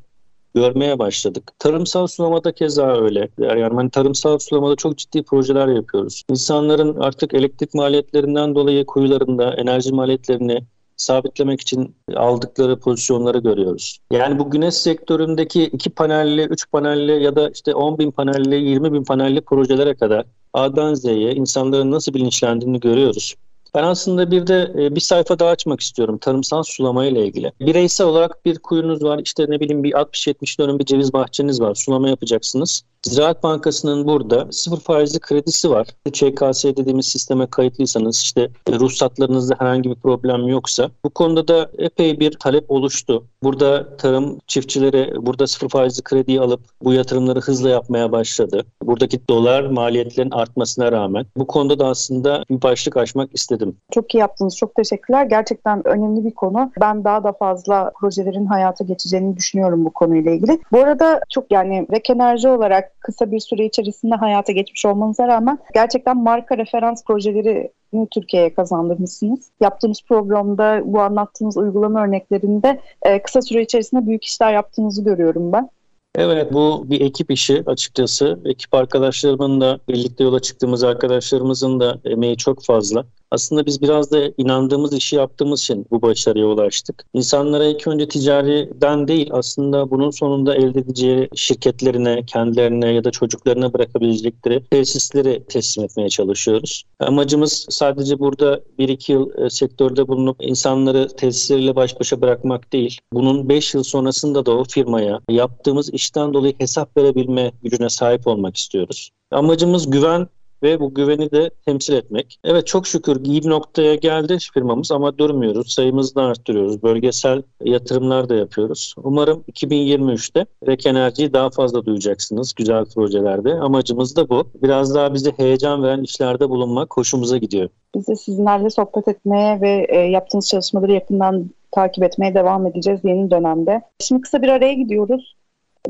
görmeye 0.54 0.98
başladık. 0.98 1.52
Tarımsal 1.58 2.06
sulamada 2.06 2.52
keza 2.52 2.96
öyle. 2.96 3.28
Yani 3.38 3.74
hani 3.74 3.90
tarımsal 3.90 4.38
sulamada 4.38 4.76
çok 4.76 4.98
ciddi 4.98 5.22
projeler 5.22 5.68
yapıyoruz. 5.68 6.22
İnsanların 6.30 6.96
artık 7.00 7.34
elektrik 7.34 7.74
maliyetlerinden 7.74 8.54
dolayı 8.54 8.86
kuyularında 8.86 9.54
enerji 9.54 9.92
maliyetlerini 9.92 10.64
sabitlemek 10.96 11.60
için 11.60 11.94
aldıkları 12.16 12.78
pozisyonları 12.78 13.38
görüyoruz. 13.38 13.98
Yani 14.12 14.38
bu 14.38 14.50
güneş 14.50 14.74
sektöründeki 14.74 15.64
iki 15.64 15.90
panelli, 15.90 16.42
üç 16.42 16.70
panelli 16.70 17.24
ya 17.24 17.36
da 17.36 17.50
işte 17.50 17.74
10 17.74 17.98
bin 17.98 18.10
panelli, 18.10 18.54
20 18.54 18.92
bin 18.92 19.04
panelli 19.04 19.40
projelere 19.40 19.94
kadar 19.94 20.24
A'dan 20.52 20.94
Z'ye 20.94 21.34
insanların 21.34 21.90
nasıl 21.90 22.14
bilinçlendiğini 22.14 22.80
görüyoruz. 22.80 23.34
Ben 23.74 23.82
aslında 23.82 24.30
bir 24.30 24.46
de 24.46 24.72
e, 24.78 24.94
bir 24.94 25.00
sayfa 25.00 25.38
daha 25.38 25.50
açmak 25.50 25.80
istiyorum 25.80 26.18
tarımsal 26.18 26.62
sulama 26.62 27.06
ile 27.06 27.26
ilgili. 27.26 27.52
Bireysel 27.60 28.06
olarak 28.06 28.44
bir 28.44 28.58
kuyunuz 28.58 29.04
var 29.04 29.20
işte 29.24 29.46
ne 29.48 29.60
bileyim 29.60 29.84
bir 29.84 29.92
60-70 29.92 30.58
dönüm 30.58 30.78
bir 30.78 30.84
ceviz 30.84 31.12
bahçeniz 31.12 31.60
var 31.60 31.74
sulama 31.74 32.08
yapacaksınız. 32.08 32.82
Ziraat 33.06 33.42
Bankası'nın 33.42 34.06
burada 34.06 34.52
sıfır 34.52 34.80
faizli 34.80 35.20
kredisi 35.20 35.70
var. 35.70 35.86
ÇKS 36.12 36.64
dediğimiz 36.64 37.06
sisteme 37.06 37.46
kayıtlıysanız 37.46 38.20
işte 38.20 38.50
ruhsatlarınızda 38.70 39.54
herhangi 39.58 39.90
bir 39.90 39.94
problem 39.94 40.48
yoksa 40.48 40.90
bu 41.04 41.10
konuda 41.10 41.48
da 41.48 41.70
epey 41.78 42.20
bir 42.20 42.30
talep 42.30 42.70
oluştu. 42.70 43.24
Burada 43.42 43.96
tarım 43.96 44.38
çiftçileri 44.46 45.26
burada 45.26 45.46
sıfır 45.46 45.68
faizli 45.68 46.02
krediyi 46.02 46.40
alıp 46.40 46.60
bu 46.82 46.92
yatırımları 46.92 47.40
hızla 47.40 47.68
yapmaya 47.68 48.12
başladı. 48.12 48.64
Buradaki 48.82 49.28
dolar 49.28 49.62
maliyetlerin 49.62 50.30
artmasına 50.30 50.92
rağmen 50.92 51.26
bu 51.36 51.46
konuda 51.46 51.78
da 51.78 51.86
aslında 51.86 52.44
bir 52.50 52.62
başlık 52.62 52.96
açmak 52.96 53.34
istedim. 53.34 53.76
Çok 53.90 54.14
iyi 54.14 54.18
yaptınız. 54.18 54.56
Çok 54.56 54.74
teşekkürler. 54.74 55.26
Gerçekten 55.26 55.88
önemli 55.88 56.24
bir 56.24 56.34
konu. 56.34 56.70
Ben 56.80 57.04
daha 57.04 57.24
da 57.24 57.32
fazla 57.32 57.92
projelerin 58.00 58.46
hayata 58.46 58.84
geçeceğini 58.84 59.36
düşünüyorum 59.36 59.84
bu 59.84 59.90
konuyla 59.90 60.30
ilgili. 60.30 60.60
Bu 60.72 60.80
arada 60.80 61.20
çok 61.28 61.52
yani 61.52 61.86
Rek 61.92 62.10
Enerji 62.10 62.48
olarak 62.48 62.91
kısa 63.00 63.30
bir 63.30 63.40
süre 63.40 63.64
içerisinde 63.64 64.14
hayata 64.14 64.52
geçmiş 64.52 64.86
olmanıza 64.86 65.28
rağmen 65.28 65.58
gerçekten 65.74 66.16
marka 66.16 66.56
referans 66.56 67.04
projeleri 67.04 67.72
Türkiye'ye 68.10 68.54
kazandırmışsınız. 68.54 69.50
Yaptığınız 69.60 70.02
programda 70.08 70.82
bu 70.84 71.00
anlattığınız 71.00 71.56
uygulama 71.56 72.04
örneklerinde 72.04 72.80
e, 73.02 73.22
kısa 73.22 73.42
süre 73.42 73.62
içerisinde 73.62 74.06
büyük 74.06 74.24
işler 74.24 74.52
yaptığınızı 74.52 75.04
görüyorum 75.04 75.52
ben. 75.52 75.70
Evet 76.14 76.52
bu 76.52 76.84
bir 76.90 77.00
ekip 77.00 77.30
işi 77.30 77.62
açıkçası. 77.66 78.38
Ekip 78.44 78.74
arkadaşlarımın 78.74 79.60
da 79.60 79.78
birlikte 79.88 80.24
yola 80.24 80.40
çıktığımız 80.40 80.84
arkadaşlarımızın 80.84 81.80
da 81.80 81.98
emeği 82.04 82.36
çok 82.36 82.64
fazla. 82.64 83.04
Aslında 83.32 83.66
biz 83.66 83.82
biraz 83.82 84.10
da 84.10 84.32
inandığımız 84.38 84.92
işi 84.92 85.16
yaptığımız 85.16 85.60
için 85.60 85.86
bu 85.90 86.02
başarıya 86.02 86.46
ulaştık. 86.46 87.04
İnsanlara 87.14 87.64
ilk 87.64 87.86
önce 87.86 88.08
ticariden 88.08 89.08
değil 89.08 89.30
aslında 89.32 89.90
bunun 89.90 90.10
sonunda 90.10 90.54
elde 90.54 90.80
edeceği 90.80 91.28
şirketlerine, 91.34 92.24
kendilerine 92.26 92.92
ya 92.92 93.04
da 93.04 93.10
çocuklarına 93.10 93.72
bırakabilecekleri 93.72 94.64
tesisleri 94.70 95.44
teslim 95.48 95.84
etmeye 95.84 96.08
çalışıyoruz. 96.08 96.84
Amacımız 97.00 97.66
sadece 97.70 98.18
burada 98.18 98.60
1-2 98.78 99.12
yıl 99.12 99.44
e, 99.44 99.50
sektörde 99.50 100.08
bulunup 100.08 100.36
insanları 100.40 101.08
tesisleriyle 101.08 101.76
baş 101.76 102.00
başa 102.00 102.20
bırakmak 102.20 102.72
değil. 102.72 102.98
Bunun 103.12 103.48
5 103.48 103.74
yıl 103.74 103.82
sonrasında 103.82 104.46
da 104.46 104.50
o 104.52 104.64
firmaya 104.64 105.20
yaptığımız 105.30 105.94
işten 105.94 106.34
dolayı 106.34 106.54
hesap 106.58 106.96
verebilme 106.96 107.52
gücüne 107.62 107.88
sahip 107.88 108.26
olmak 108.26 108.56
istiyoruz. 108.56 109.10
Amacımız 109.30 109.90
güven 109.90 110.28
ve 110.62 110.80
bu 110.80 110.94
güveni 110.94 111.30
de 111.30 111.50
temsil 111.66 111.92
etmek. 111.94 112.38
Evet 112.44 112.66
çok 112.66 112.86
şükür 112.86 113.24
iyi 113.24 113.42
bir 113.42 113.50
noktaya 113.50 113.94
geldi 113.94 114.36
firmamız 114.54 114.92
ama 114.92 115.18
durmuyoruz. 115.18 115.72
Sayımızı 115.72 116.14
da 116.14 116.22
arttırıyoruz. 116.22 116.82
Bölgesel 116.82 117.42
yatırımlar 117.64 118.28
da 118.28 118.34
yapıyoruz. 118.34 118.94
Umarım 119.04 119.44
2023'te 119.52 120.46
Rek 120.66 120.86
Enerji'yi 120.86 121.32
daha 121.32 121.50
fazla 121.50 121.86
duyacaksınız 121.86 122.52
güzel 122.54 122.84
projelerde. 122.84 123.54
Amacımız 123.54 124.16
da 124.16 124.28
bu. 124.28 124.44
Biraz 124.62 124.94
daha 124.94 125.14
bize 125.14 125.32
heyecan 125.36 125.82
veren 125.82 126.02
işlerde 126.02 126.48
bulunmak 126.48 126.96
hoşumuza 126.96 127.38
gidiyor. 127.38 127.68
Biz 127.94 128.08
de 128.08 128.16
sizinlerle 128.16 128.70
sohbet 128.70 129.08
etmeye 129.08 129.60
ve 129.60 129.86
e, 129.88 129.98
yaptığınız 129.98 130.48
çalışmaları 130.48 130.92
yakından 130.92 131.50
takip 131.70 132.04
etmeye 132.04 132.34
devam 132.34 132.66
edeceğiz 132.66 133.00
yeni 133.04 133.30
dönemde. 133.30 133.82
Şimdi 134.00 134.20
kısa 134.20 134.42
bir 134.42 134.48
araya 134.48 134.72
gidiyoruz. 134.72 135.34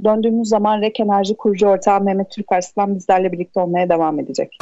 Döndüğümüz 0.05 0.49
zaman 0.49 0.81
Rek 0.81 1.01
Enerji 1.01 1.37
kurucu 1.37 1.67
ortağı 1.67 2.01
Mehmet 2.01 2.31
Türk 2.31 2.53
Arslan 2.53 2.97
bizlerle 2.97 3.33
birlikte 3.33 3.61
olmaya 3.61 3.89
devam 3.89 4.21
edecek. 4.21 4.59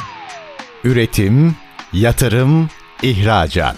Üretim, 0.83 1.55
yatırım, 1.93 2.69
ihracat. 3.03 3.77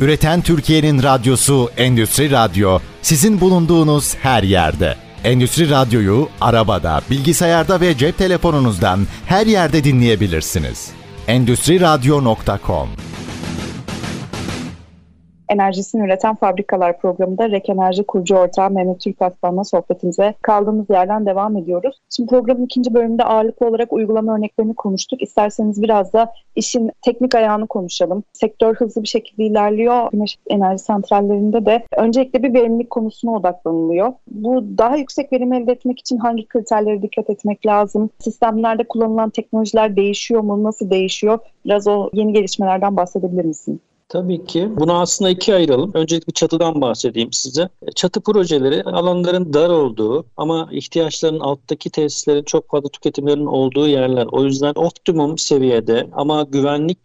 Üreten 0.00 0.40
Türkiye'nin 0.40 1.02
radyosu 1.02 1.70
Endüstri 1.76 2.30
Radyo 2.30 2.78
sizin 3.02 3.40
bulunduğunuz 3.40 4.16
her 4.16 4.42
yerde. 4.42 4.94
Endüstri 5.24 5.70
Radyo'yu 5.70 6.28
arabada, 6.40 7.00
bilgisayarda 7.10 7.80
ve 7.80 7.96
cep 7.96 8.18
telefonunuzdan 8.18 9.00
her 9.26 9.46
yerde 9.46 9.84
dinleyebilirsiniz. 9.84 10.92
Endüstri 11.28 11.80
Radyo.com 11.80 12.88
enerjisini 15.50 16.04
üreten 16.04 16.34
fabrikalar 16.34 16.98
programında 16.98 17.50
Rek 17.50 17.68
Enerji 17.68 18.04
kurucu 18.04 18.36
ortağı 18.36 18.70
Mehmet 18.70 19.00
Türk 19.00 19.22
Aslan'la 19.22 19.64
sohbetimize 19.64 20.34
kaldığımız 20.42 20.90
yerden 20.90 21.26
devam 21.26 21.56
ediyoruz. 21.56 21.96
Şimdi 22.16 22.30
programın 22.30 22.64
ikinci 22.64 22.94
bölümünde 22.94 23.24
ağırlıklı 23.24 23.66
olarak 23.66 23.92
uygulama 23.92 24.36
örneklerini 24.36 24.74
konuştuk. 24.74 25.22
İsterseniz 25.22 25.82
biraz 25.82 26.12
da 26.12 26.32
işin 26.56 26.90
teknik 27.02 27.34
ayağını 27.34 27.66
konuşalım. 27.66 28.24
Sektör 28.32 28.74
hızlı 28.74 29.02
bir 29.02 29.08
şekilde 29.08 29.44
ilerliyor. 29.44 30.10
Güneş 30.12 30.38
enerji 30.50 30.78
santrallerinde 30.78 31.66
de 31.66 31.84
öncelikle 31.96 32.42
bir 32.42 32.54
verimlilik 32.54 32.90
konusuna 32.90 33.36
odaklanılıyor. 33.36 34.12
Bu 34.30 34.64
daha 34.78 34.96
yüksek 34.96 35.32
verim 35.32 35.52
elde 35.52 35.72
etmek 35.72 35.98
için 35.98 36.16
hangi 36.16 36.48
kriterlere 36.48 37.02
dikkat 37.02 37.30
etmek 37.30 37.66
lazım? 37.66 38.10
Sistemlerde 38.18 38.84
kullanılan 38.84 39.30
teknolojiler 39.30 39.96
değişiyor 39.96 40.40
mu? 40.40 40.64
Nasıl 40.64 40.90
değişiyor? 40.90 41.38
Biraz 41.64 41.86
o 41.86 42.10
yeni 42.12 42.32
gelişmelerden 42.32 42.96
bahsedebilir 42.96 43.44
misin? 43.44 43.80
Tabii 44.10 44.44
ki. 44.44 44.68
Bunu 44.76 45.00
aslında 45.00 45.30
ikiye 45.30 45.56
ayıralım. 45.56 45.90
Öncelikle 45.94 46.32
çatıdan 46.32 46.80
bahsedeyim 46.80 47.32
size. 47.32 47.68
Çatı 47.94 48.20
projeleri 48.20 48.82
alanların 48.82 49.52
dar 49.52 49.70
olduğu 49.70 50.26
ama 50.36 50.68
ihtiyaçların 50.72 51.40
alttaki 51.40 51.90
tesislerin 51.90 52.42
çok 52.44 52.70
fazla 52.70 52.88
tüketimlerin 52.88 53.46
olduğu 53.46 53.88
yerler. 53.88 54.26
O 54.32 54.44
yüzden 54.44 54.72
optimum 54.76 55.38
seviyede 55.38 56.10
ama 56.12 56.42
güvenlik 56.42 56.98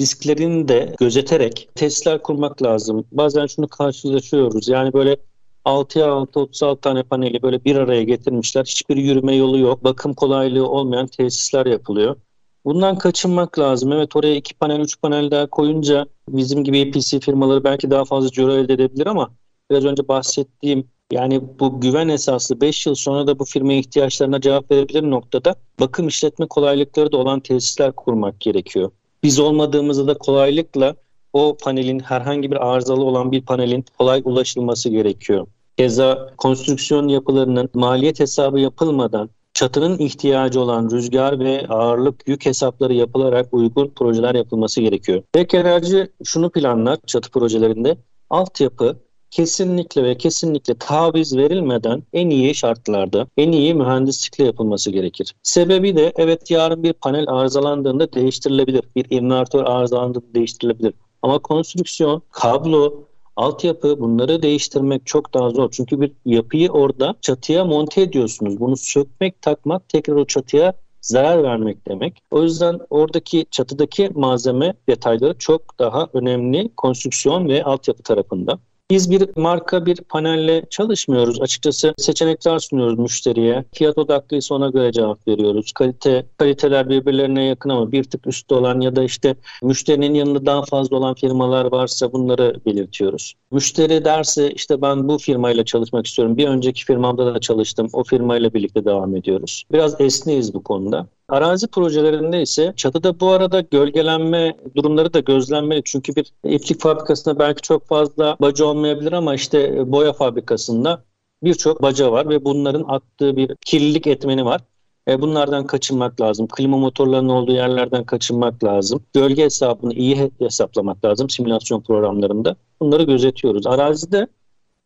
risklerini 0.00 0.68
de 0.68 0.94
gözeterek 1.00 1.68
tesisler 1.74 2.22
kurmak 2.22 2.62
lazım. 2.62 3.04
Bazen 3.12 3.46
şunu 3.46 3.68
karşılaşıyoruz. 3.68 4.68
Yani 4.68 4.92
böyle 4.92 5.16
6'ya 5.64 6.12
6 6.12 6.40
36 6.40 6.80
tane 6.80 7.02
paneli 7.02 7.42
böyle 7.42 7.64
bir 7.64 7.76
araya 7.76 8.02
getirmişler. 8.02 8.64
Hiçbir 8.64 8.96
yürüme 8.96 9.36
yolu 9.36 9.58
yok. 9.58 9.84
Bakım 9.84 10.14
kolaylığı 10.14 10.68
olmayan 10.68 11.06
tesisler 11.06 11.66
yapılıyor. 11.66 12.16
Bundan 12.64 12.98
kaçınmak 12.98 13.58
lazım. 13.58 13.92
Evet 13.92 14.16
oraya 14.16 14.34
iki 14.34 14.54
panel, 14.54 14.80
üç 14.80 15.00
panel 15.00 15.30
daha 15.30 15.46
koyunca 15.46 16.06
bizim 16.28 16.64
gibi 16.64 16.78
EPC 16.78 17.20
firmaları 17.20 17.64
belki 17.64 17.90
daha 17.90 18.04
fazla 18.04 18.30
ciro 18.30 18.52
elde 18.52 18.72
edebilir 18.72 19.06
ama 19.06 19.30
biraz 19.70 19.84
önce 19.84 20.08
bahsettiğim 20.08 20.88
yani 21.12 21.42
bu 21.60 21.80
güven 21.80 22.08
esaslı 22.08 22.60
5 22.60 22.86
yıl 22.86 22.94
sonra 22.94 23.26
da 23.26 23.38
bu 23.38 23.44
firmaya 23.44 23.78
ihtiyaçlarına 23.78 24.40
cevap 24.40 24.70
verebilir 24.70 25.02
noktada 25.02 25.54
bakım 25.80 26.08
işletme 26.08 26.46
kolaylıkları 26.46 27.12
da 27.12 27.16
olan 27.16 27.40
tesisler 27.40 27.92
kurmak 27.92 28.40
gerekiyor. 28.40 28.90
Biz 29.22 29.38
olmadığımızda 29.38 30.06
da 30.06 30.14
kolaylıkla 30.18 30.94
o 31.32 31.56
panelin 31.62 31.98
herhangi 31.98 32.50
bir 32.50 32.68
arızalı 32.68 33.04
olan 33.04 33.32
bir 33.32 33.42
panelin 33.42 33.84
kolay 33.98 34.22
ulaşılması 34.24 34.88
gerekiyor. 34.88 35.46
Keza 35.76 36.32
konstrüksiyon 36.36 37.08
yapılarının 37.08 37.70
maliyet 37.74 38.20
hesabı 38.20 38.60
yapılmadan 38.60 39.30
çatının 39.60 39.98
ihtiyacı 39.98 40.60
olan 40.60 40.90
rüzgar 40.90 41.40
ve 41.40 41.66
ağırlık 41.68 42.28
yük 42.28 42.46
hesapları 42.46 42.94
yapılarak 42.94 43.46
uygun 43.52 43.88
projeler 43.88 44.34
yapılması 44.34 44.80
gerekiyor. 44.80 45.22
Tek 45.32 45.54
enerji 45.54 46.08
şunu 46.24 46.50
planlar 46.50 46.98
çatı 47.06 47.30
projelerinde 47.30 47.96
altyapı 48.30 48.96
kesinlikle 49.30 50.04
ve 50.04 50.18
kesinlikle 50.18 50.74
taviz 50.74 51.36
verilmeden 51.36 52.02
en 52.12 52.30
iyi 52.30 52.54
şartlarda, 52.54 53.26
en 53.36 53.52
iyi 53.52 53.74
mühendislikle 53.74 54.44
yapılması 54.44 54.90
gerekir. 54.90 55.34
Sebebi 55.42 55.96
de 55.96 56.12
evet 56.16 56.50
yarın 56.50 56.82
bir 56.82 56.92
panel 56.92 57.28
arızalandığında 57.28 58.12
değiştirilebilir. 58.12 58.82
Bir 58.96 59.06
invertör 59.10 59.64
arızalandığında 59.64 60.34
değiştirilebilir. 60.34 60.92
Ama 61.22 61.38
konstrüksiyon, 61.38 62.22
kablo, 62.30 63.04
altyapı 63.40 64.00
bunları 64.00 64.42
değiştirmek 64.42 65.06
çok 65.06 65.34
daha 65.34 65.50
zor. 65.50 65.70
Çünkü 65.70 66.00
bir 66.00 66.12
yapıyı 66.26 66.70
orada 66.70 67.14
çatıya 67.20 67.64
monte 67.64 68.02
ediyorsunuz. 68.02 68.60
Bunu 68.60 68.76
sökmek, 68.76 69.42
takmak 69.42 69.88
tekrar 69.88 70.14
o 70.14 70.24
çatıya 70.24 70.72
zarar 71.00 71.42
vermek 71.42 71.88
demek. 71.88 72.22
O 72.30 72.42
yüzden 72.42 72.80
oradaki 72.90 73.46
çatıdaki 73.50 74.10
malzeme 74.14 74.74
detayları 74.88 75.38
çok 75.38 75.78
daha 75.78 76.08
önemli 76.12 76.70
konstrüksiyon 76.76 77.48
ve 77.48 77.64
altyapı 77.64 78.02
tarafında. 78.02 78.58
Biz 78.90 79.10
bir 79.10 79.28
marka 79.36 79.86
bir 79.86 79.96
panelle 79.96 80.62
çalışmıyoruz. 80.70 81.40
Açıkçası 81.40 81.94
seçenekler 81.98 82.58
sunuyoruz 82.58 82.98
müşteriye. 82.98 83.64
Fiyat 83.74 83.98
odaklıysa 83.98 84.54
ona 84.54 84.68
göre 84.70 84.92
cevap 84.92 85.28
veriyoruz. 85.28 85.72
Kalite 85.72 86.26
kaliteler 86.38 86.88
birbirlerine 86.88 87.44
yakın 87.44 87.70
ama 87.70 87.92
bir 87.92 88.04
tık 88.04 88.26
üstte 88.26 88.54
olan 88.54 88.80
ya 88.80 88.96
da 88.96 89.02
işte 89.02 89.34
müşterinin 89.62 90.14
yanında 90.14 90.46
daha 90.46 90.62
fazla 90.64 90.96
olan 90.96 91.14
firmalar 91.14 91.72
varsa 91.72 92.12
bunları 92.12 92.60
belirtiyoruz. 92.66 93.34
Müşteri 93.50 94.04
derse 94.04 94.50
işte 94.50 94.82
ben 94.82 95.08
bu 95.08 95.18
firmayla 95.18 95.64
çalışmak 95.64 96.06
istiyorum. 96.06 96.36
Bir 96.36 96.48
önceki 96.48 96.84
firmamda 96.84 97.34
da 97.34 97.40
çalıştım. 97.40 97.88
O 97.92 98.04
firmayla 98.04 98.54
birlikte 98.54 98.84
devam 98.84 99.16
ediyoruz. 99.16 99.64
Biraz 99.72 100.00
esneyiz 100.00 100.54
bu 100.54 100.62
konuda. 100.62 101.06
Arazi 101.30 101.66
projelerinde 101.66 102.42
ise 102.42 102.72
çatıda 102.76 103.20
bu 103.20 103.30
arada 103.30 103.60
gölgelenme 103.60 104.56
durumları 104.76 105.14
da 105.14 105.20
gözlenmeli. 105.20 105.82
Çünkü 105.84 106.16
bir 106.16 106.32
iplik 106.44 106.80
fabrikasında 106.80 107.38
belki 107.38 107.62
çok 107.62 107.86
fazla 107.86 108.36
baca 108.40 108.64
olmayabilir 108.64 109.12
ama 109.12 109.34
işte 109.34 109.90
boya 109.92 110.12
fabrikasında 110.12 111.04
birçok 111.42 111.82
baca 111.82 112.12
var 112.12 112.28
ve 112.28 112.44
bunların 112.44 112.84
attığı 112.88 113.36
bir 113.36 113.56
kirlilik 113.66 114.06
etmeni 114.06 114.44
var. 114.44 114.60
E, 115.08 115.20
bunlardan 115.20 115.66
kaçınmak 115.66 116.20
lazım. 116.20 116.46
Klima 116.46 116.76
motorlarının 116.76 117.28
olduğu 117.28 117.52
yerlerden 117.52 118.04
kaçınmak 118.04 118.64
lazım. 118.64 119.02
Gölge 119.14 119.44
hesabını 119.44 119.94
iyi 119.94 120.30
hesaplamak 120.38 121.04
lazım 121.04 121.30
simülasyon 121.30 121.80
programlarında. 121.80 122.56
Bunları 122.80 123.02
gözetiyoruz. 123.02 123.66
Arazide 123.66 124.26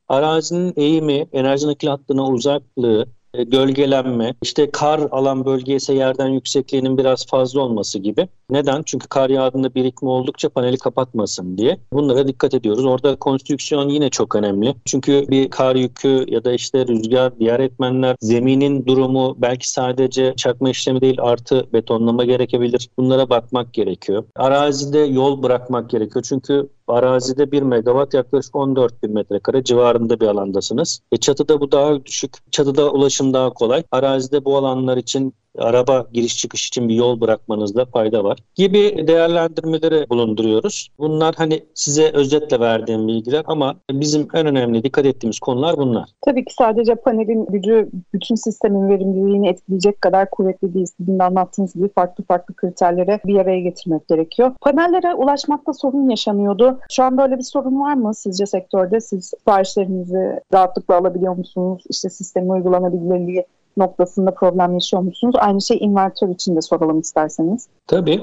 arazinin 0.08 0.72
eğimi, 0.76 1.26
enerji 1.32 1.66
nakil 1.66 1.88
hattına 1.88 2.28
uzaklığı, 2.28 3.06
gölgelenme, 3.42 4.34
işte 4.42 4.70
kar 4.70 5.00
alan 5.10 5.44
bölge 5.44 5.74
ise 5.74 5.94
yerden 5.94 6.28
yüksekliğinin 6.28 6.98
biraz 6.98 7.26
fazla 7.26 7.60
olması 7.60 7.98
gibi. 7.98 8.28
Neden? 8.50 8.82
Çünkü 8.86 9.08
kar 9.08 9.30
yağdığında 9.30 9.74
birikme 9.74 10.08
oldukça 10.08 10.48
paneli 10.48 10.78
kapatmasın 10.78 11.58
diye. 11.58 11.78
Bunlara 11.92 12.28
dikkat 12.28 12.54
ediyoruz. 12.54 12.84
Orada 12.84 13.16
konstrüksiyon 13.16 13.88
yine 13.88 14.10
çok 14.10 14.36
önemli. 14.36 14.74
Çünkü 14.84 15.24
bir 15.28 15.50
kar 15.50 15.76
yükü 15.76 16.24
ya 16.28 16.44
da 16.44 16.52
işte 16.52 16.86
rüzgar, 16.86 17.38
diğer 17.38 17.60
etmenler, 17.60 18.16
zeminin 18.20 18.86
durumu 18.86 19.36
belki 19.38 19.70
sadece 19.70 20.34
çakma 20.36 20.70
işlemi 20.70 21.00
değil 21.00 21.18
artı 21.20 21.66
betonlama 21.72 22.24
gerekebilir. 22.24 22.88
Bunlara 22.98 23.30
bakmak 23.30 23.74
gerekiyor. 23.74 24.24
Arazide 24.36 24.98
yol 24.98 25.42
bırakmak 25.42 25.90
gerekiyor. 25.90 26.24
Çünkü 26.28 26.68
Arazide 26.88 27.52
1 27.52 27.62
megawatt 27.62 28.14
yaklaşık 28.14 28.56
14 28.56 29.02
bin 29.02 29.14
metrekare 29.14 29.64
civarında 29.64 30.20
bir 30.20 30.26
alandasınız. 30.26 31.00
E 31.12 31.16
çatıda 31.16 31.60
bu 31.60 31.72
daha 31.72 32.06
düşük. 32.06 32.52
Çatıda 32.52 32.92
ulaşım 32.92 33.32
daha 33.32 33.50
kolay. 33.50 33.84
Arazide 33.90 34.44
bu 34.44 34.56
alanlar 34.56 34.96
için 34.96 35.34
araba 35.58 36.06
giriş 36.12 36.36
çıkış 36.36 36.68
için 36.68 36.88
bir 36.88 36.94
yol 36.94 37.20
bırakmanızda 37.20 37.84
fayda 37.84 38.24
var 38.24 38.38
gibi 38.54 39.04
değerlendirmeleri 39.06 40.10
bulunduruyoruz. 40.10 40.88
Bunlar 40.98 41.34
hani 41.38 41.64
size 41.74 42.10
özetle 42.12 42.60
verdiğim 42.60 43.08
bilgiler 43.08 43.42
ama 43.46 43.76
bizim 43.90 44.28
en 44.34 44.46
önemli 44.46 44.82
dikkat 44.82 45.06
ettiğimiz 45.06 45.38
konular 45.38 45.76
bunlar. 45.76 46.10
Tabii 46.20 46.44
ki 46.44 46.54
sadece 46.54 46.94
panelin 46.94 47.46
gücü 47.46 47.88
bütün 48.14 48.34
sistemin 48.34 48.88
verimliliğini 48.88 49.48
etkileyecek 49.48 50.00
kadar 50.00 50.30
kuvvetli 50.30 50.74
değil. 50.74 50.86
Sizin 50.86 51.18
de 51.18 51.22
anlattığınız 51.24 51.74
gibi 51.74 51.88
farklı 51.88 52.24
farklı 52.24 52.54
kriterlere 52.54 53.20
bir 53.24 53.36
araya 53.36 53.60
getirmek 53.60 54.08
gerekiyor. 54.08 54.52
Panellere 54.60 55.14
ulaşmakta 55.14 55.72
sorun 55.72 56.08
yaşanıyordu. 56.08 56.78
Şu 56.90 57.02
anda 57.02 57.22
öyle 57.22 57.38
bir 57.38 57.42
sorun 57.42 57.80
var 57.80 57.94
mı 57.94 58.14
sizce 58.14 58.46
sektörde? 58.46 59.00
Siz 59.00 59.24
siparişlerinizi 59.24 60.40
rahatlıkla 60.54 60.96
alabiliyor 60.96 61.36
musunuz? 61.36 61.82
İşte 61.88 62.10
sistemin 62.10 62.48
uygulanabilirliği 62.48 63.44
noktasında 63.76 64.34
problem 64.34 64.74
yaşıyor 64.74 65.02
musunuz? 65.02 65.34
Aynı 65.38 65.62
şey 65.62 65.78
invertör 65.80 66.28
için 66.28 66.56
de 66.56 66.62
soralım 66.62 67.00
isterseniz. 67.00 67.68
Tabii. 67.86 68.22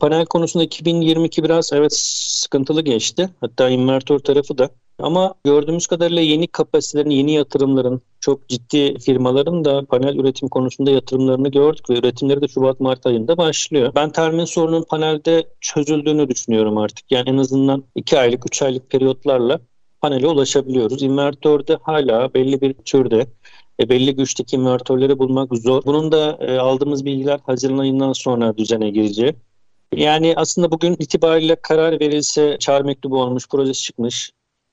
Panel 0.00 0.26
konusunda 0.26 0.64
2022 0.64 1.44
biraz 1.44 1.72
evet 1.72 1.92
sıkıntılı 1.96 2.82
geçti. 2.82 3.30
Hatta 3.40 3.68
invertör 3.68 4.18
tarafı 4.18 4.58
da. 4.58 4.68
Ama 4.98 5.34
gördüğümüz 5.44 5.86
kadarıyla 5.86 6.22
yeni 6.22 6.46
kapasitelerin, 6.46 7.10
yeni 7.10 7.32
yatırımların, 7.32 8.02
çok 8.20 8.48
ciddi 8.48 8.98
firmaların 8.98 9.64
da 9.64 9.84
panel 9.84 10.16
üretim 10.16 10.48
konusunda 10.48 10.90
yatırımlarını 10.90 11.48
gördük 11.48 11.90
ve 11.90 11.98
üretimleri 11.98 12.40
de 12.40 12.48
Şubat-Mart 12.48 13.06
ayında 13.06 13.36
başlıyor. 13.36 13.92
Ben 13.94 14.10
termin 14.10 14.44
sorunun 14.44 14.82
panelde 14.82 15.46
çözüldüğünü 15.60 16.28
düşünüyorum 16.28 16.78
artık. 16.78 17.12
Yani 17.12 17.30
en 17.30 17.36
azından 17.36 17.84
2 17.94 18.18
aylık, 18.18 18.46
3 18.46 18.62
aylık 18.62 18.90
periyotlarla 18.90 19.60
panele 20.00 20.26
ulaşabiliyoruz. 20.26 21.02
İnvertörde 21.02 21.78
hala 21.82 22.34
belli 22.34 22.60
bir 22.60 22.74
türde 22.74 23.26
e, 23.80 23.88
belli 23.88 24.16
güçteki 24.16 24.56
invertörleri 24.56 25.18
bulmak 25.18 25.56
zor. 25.56 25.82
Bunun 25.86 26.12
da 26.12 26.38
e, 26.40 26.58
aldığımız 26.58 27.04
bilgiler 27.04 27.40
Haziran 27.46 27.78
ayından 27.78 28.12
sonra 28.12 28.56
düzene 28.56 28.90
girecek. 28.90 29.36
Yani 29.96 30.34
aslında 30.36 30.70
bugün 30.70 30.96
itibariyle 30.98 31.56
karar 31.56 32.00
verilse 32.00 32.56
çağrı 32.60 32.84
mektubu 32.84 33.22
olmuş, 33.22 33.48
projesi 33.48 33.82
çıkmış 33.82 34.32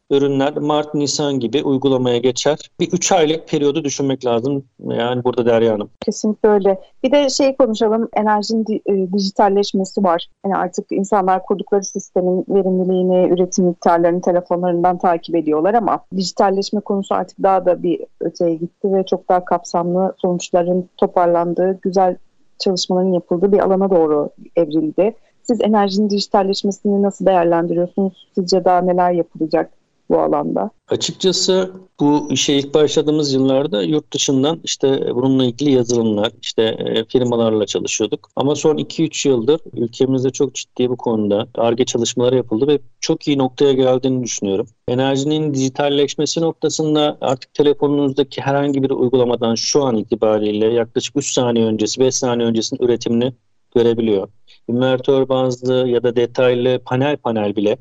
ürünler 0.09 0.57
Mart, 0.57 0.93
Nisan 0.93 1.39
gibi 1.39 1.63
uygulamaya 1.63 2.17
geçer. 2.17 2.57
Bir 2.79 2.91
3 2.91 3.11
aylık 3.11 3.47
periyodu 3.47 3.83
düşünmek 3.83 4.25
lazım 4.25 4.65
yani 4.79 5.23
burada 5.23 5.45
Derya 5.45 5.73
Hanım. 5.73 5.89
Kesinlikle 6.01 6.49
öyle. 6.49 6.81
Bir 7.03 7.11
de 7.11 7.29
şey 7.29 7.55
konuşalım 7.55 8.09
enerjinin 8.13 8.81
e, 8.85 9.13
dijitalleşmesi 9.13 10.03
var. 10.03 10.27
Yani 10.45 10.55
artık 10.55 10.85
insanlar 10.91 11.43
kurdukları 11.45 11.83
sistemin 11.83 12.45
verimliliğini, 12.49 13.33
üretim 13.33 13.65
miktarlarını 13.65 14.21
telefonlarından 14.21 14.97
takip 14.97 15.35
ediyorlar 15.35 15.73
ama 15.73 15.99
dijitalleşme 16.15 16.81
konusu 16.81 17.15
artık 17.15 17.43
daha 17.43 17.65
da 17.65 17.83
bir 17.83 18.01
öteye 18.19 18.55
gitti 18.55 18.93
ve 18.93 19.05
çok 19.05 19.29
daha 19.29 19.45
kapsamlı 19.45 20.13
sonuçların 20.17 20.89
toparlandığı, 20.97 21.79
güzel 21.81 22.17
çalışmaların 22.59 23.13
yapıldığı 23.13 23.51
bir 23.51 23.59
alana 23.59 23.89
doğru 23.89 24.29
evrildi. 24.55 25.15
Siz 25.43 25.61
enerjinin 25.61 26.09
dijitalleşmesini 26.09 27.01
nasıl 27.01 27.25
değerlendiriyorsunuz? 27.25 28.27
Sizce 28.35 28.65
daha 28.65 28.81
neler 28.81 29.11
yapılacak? 29.11 29.71
Bu 30.09 30.19
alanda? 30.19 30.71
Açıkçası 30.87 31.71
bu 31.99 32.27
işe 32.31 32.53
ilk 32.53 32.73
başladığımız 32.73 33.33
yıllarda 33.33 33.83
yurt 33.83 34.13
dışından 34.13 34.59
işte 34.63 35.15
bununla 35.15 35.45
ilgili 35.45 35.71
yazılımlar, 35.71 36.31
işte 36.41 36.63
e, 36.63 37.05
firmalarla 37.05 37.65
çalışıyorduk. 37.65 38.29
Ama 38.35 38.55
son 38.55 38.77
2-3 38.77 39.29
yıldır 39.29 39.61
ülkemizde 39.73 40.29
çok 40.29 40.55
ciddi 40.55 40.89
bu 40.89 40.97
konuda 40.97 41.47
ARGE 41.55 41.85
çalışmaları 41.85 42.35
yapıldı 42.35 42.67
ve 42.67 42.79
çok 42.99 43.27
iyi 43.27 43.37
noktaya 43.37 43.73
geldiğini 43.73 44.23
düşünüyorum. 44.23 44.67
Enerjinin 44.87 45.53
dijitalleşmesi 45.53 46.41
noktasında 46.41 47.17
artık 47.21 47.53
telefonunuzdaki 47.53 48.41
herhangi 48.41 48.83
bir 48.83 48.89
uygulamadan 48.89 49.55
şu 49.55 49.83
an 49.83 49.97
itibariyle 49.97 50.65
yaklaşık 50.65 51.17
3 51.17 51.33
saniye 51.33 51.65
öncesi, 51.65 52.01
5 52.01 52.15
saniye 52.15 52.47
öncesinin 52.47 52.85
üretimini 52.85 53.33
görebiliyor. 53.75 54.27
Invertör 54.67 55.29
bazlı 55.29 55.87
ya 55.87 56.03
da 56.03 56.15
detaylı 56.15 56.79
panel 56.85 57.17
panel 57.17 57.55
bile 57.55 57.77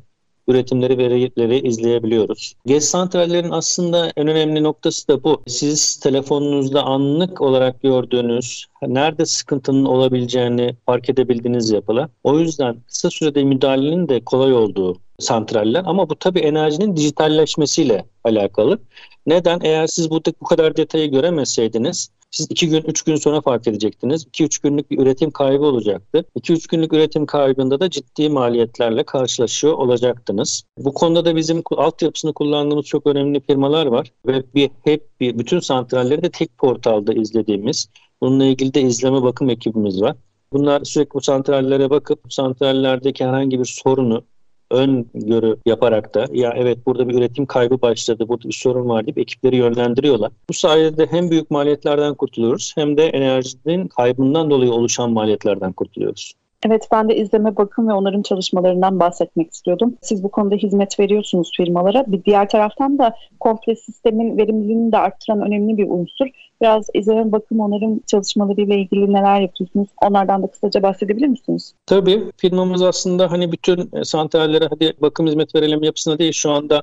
üretimleri, 0.48 0.98
verileri 0.98 1.68
izleyebiliyoruz. 1.68 2.54
Gez 2.66 2.84
santrallerin 2.84 3.50
aslında 3.50 4.12
en 4.16 4.28
önemli 4.28 4.62
noktası 4.62 5.08
da 5.08 5.24
bu. 5.24 5.42
Siz 5.46 5.96
telefonunuzda 5.96 6.82
anlık 6.82 7.40
olarak 7.40 7.82
gördüğünüz, 7.82 8.66
nerede 8.82 9.26
sıkıntının 9.26 9.84
olabileceğini 9.84 10.76
fark 10.86 11.10
edebildiğiniz 11.10 11.70
yapılar. 11.70 12.08
O 12.24 12.38
yüzden 12.38 12.76
kısa 12.86 13.10
sürede 13.10 13.44
müdahalenin 13.44 14.08
de 14.08 14.20
kolay 14.20 14.52
olduğu 14.52 15.03
santraller 15.18 15.82
ama 15.86 16.08
bu 16.10 16.16
tabii 16.16 16.40
enerjinin 16.40 16.96
dijitalleşmesiyle 16.96 18.04
alakalı. 18.24 18.78
Neden? 19.26 19.60
Eğer 19.62 19.86
siz 19.86 20.10
bu, 20.10 20.20
bu 20.40 20.44
kadar 20.44 20.76
detayı 20.76 21.10
göremeseydiniz 21.10 22.10
siz 22.34 22.46
2 22.50 22.68
gün 22.68 22.82
3 22.82 23.02
gün 23.02 23.16
sonra 23.16 23.40
fark 23.40 23.66
edecektiniz. 23.68 24.26
2-3 24.26 24.62
günlük 24.62 24.90
bir 24.90 24.98
üretim 24.98 25.30
kaybı 25.30 25.64
olacaktı. 25.64 26.24
2-3 26.36 26.70
günlük 26.70 26.92
üretim 26.92 27.26
kaybında 27.26 27.80
da 27.80 27.90
ciddi 27.90 28.28
maliyetlerle 28.28 29.04
karşılaşıyor 29.04 29.72
olacaktınız. 29.72 30.62
Bu 30.78 30.94
konuda 30.94 31.24
da 31.24 31.36
bizim 31.36 31.62
altyapısını 31.70 32.32
kullandığımız 32.32 32.86
çok 32.86 33.06
önemli 33.06 33.40
firmalar 33.40 33.86
var 33.86 34.12
ve 34.26 34.42
bir 34.54 34.70
hep 34.84 35.20
bir 35.20 35.38
bütün 35.38 35.60
santralleri 35.60 36.22
de 36.22 36.30
tek 36.30 36.58
portalda 36.58 37.12
izlediğimiz 37.12 37.88
bununla 38.20 38.44
ilgili 38.44 38.74
de 38.74 38.82
izleme 38.82 39.22
bakım 39.22 39.50
ekibimiz 39.50 40.02
var. 40.02 40.16
Bunlar 40.52 40.84
sürekli 40.84 41.14
bu 41.14 41.20
santrallere 41.20 41.90
bakıp 41.90 42.20
santrallerdeki 42.28 43.24
herhangi 43.24 43.60
bir 43.60 43.64
sorunu 43.64 44.24
öngörü 44.70 45.56
yaparak 45.66 46.14
da 46.14 46.26
ya 46.32 46.54
evet 46.56 46.86
burada 46.86 47.08
bir 47.08 47.14
üretim 47.14 47.46
kaybı 47.46 47.82
başladı, 47.82 48.28
burada 48.28 48.48
bir 48.48 48.54
sorun 48.54 48.88
var 48.88 49.06
deyip 49.06 49.18
ekipleri 49.18 49.56
yönlendiriyorlar. 49.56 50.32
Bu 50.48 50.52
sayede 50.52 51.06
hem 51.06 51.30
büyük 51.30 51.50
maliyetlerden 51.50 52.14
kurtuluyoruz 52.14 52.72
hem 52.76 52.96
de 52.96 53.06
enerjinin 53.06 53.88
kaybından 53.88 54.50
dolayı 54.50 54.72
oluşan 54.72 55.10
maliyetlerden 55.12 55.72
kurtuluyoruz. 55.72 56.34
Evet 56.64 56.88
ben 56.92 57.08
de 57.08 57.16
izleme 57.16 57.56
bakım 57.56 57.88
ve 57.88 57.92
onarım 57.92 58.22
çalışmalarından 58.22 59.00
bahsetmek 59.00 59.52
istiyordum. 59.52 59.94
Siz 60.02 60.22
bu 60.22 60.28
konuda 60.28 60.54
hizmet 60.54 61.00
veriyorsunuz 61.00 61.50
firmalara. 61.56 62.04
Bir 62.06 62.24
diğer 62.24 62.48
taraftan 62.48 62.98
da 62.98 63.14
komple 63.40 63.76
sistemin 63.76 64.36
verimliliğini 64.36 64.92
de 64.92 64.98
arttıran 64.98 65.42
önemli 65.42 65.76
bir 65.76 65.88
unsur. 65.88 66.26
Biraz 66.60 66.86
izleme 66.94 67.32
bakım 67.32 67.60
onarım 67.60 68.00
çalışmaları 68.06 68.60
ile 68.60 68.78
ilgili 68.78 69.12
neler 69.12 69.40
yapıyorsunuz? 69.40 69.88
Onlardan 70.02 70.42
da 70.42 70.46
kısaca 70.46 70.82
bahsedebilir 70.82 71.26
misiniz? 71.26 71.74
Tabii 71.86 72.22
firmamız 72.36 72.82
aslında 72.82 73.30
hani 73.30 73.52
bütün 73.52 73.90
santrallere 74.02 74.68
hadi 74.70 74.92
bakım 75.00 75.26
hizmet 75.26 75.54
verelim 75.54 75.82
yapısına 75.82 76.18
değil 76.18 76.32
şu 76.32 76.50
anda 76.50 76.82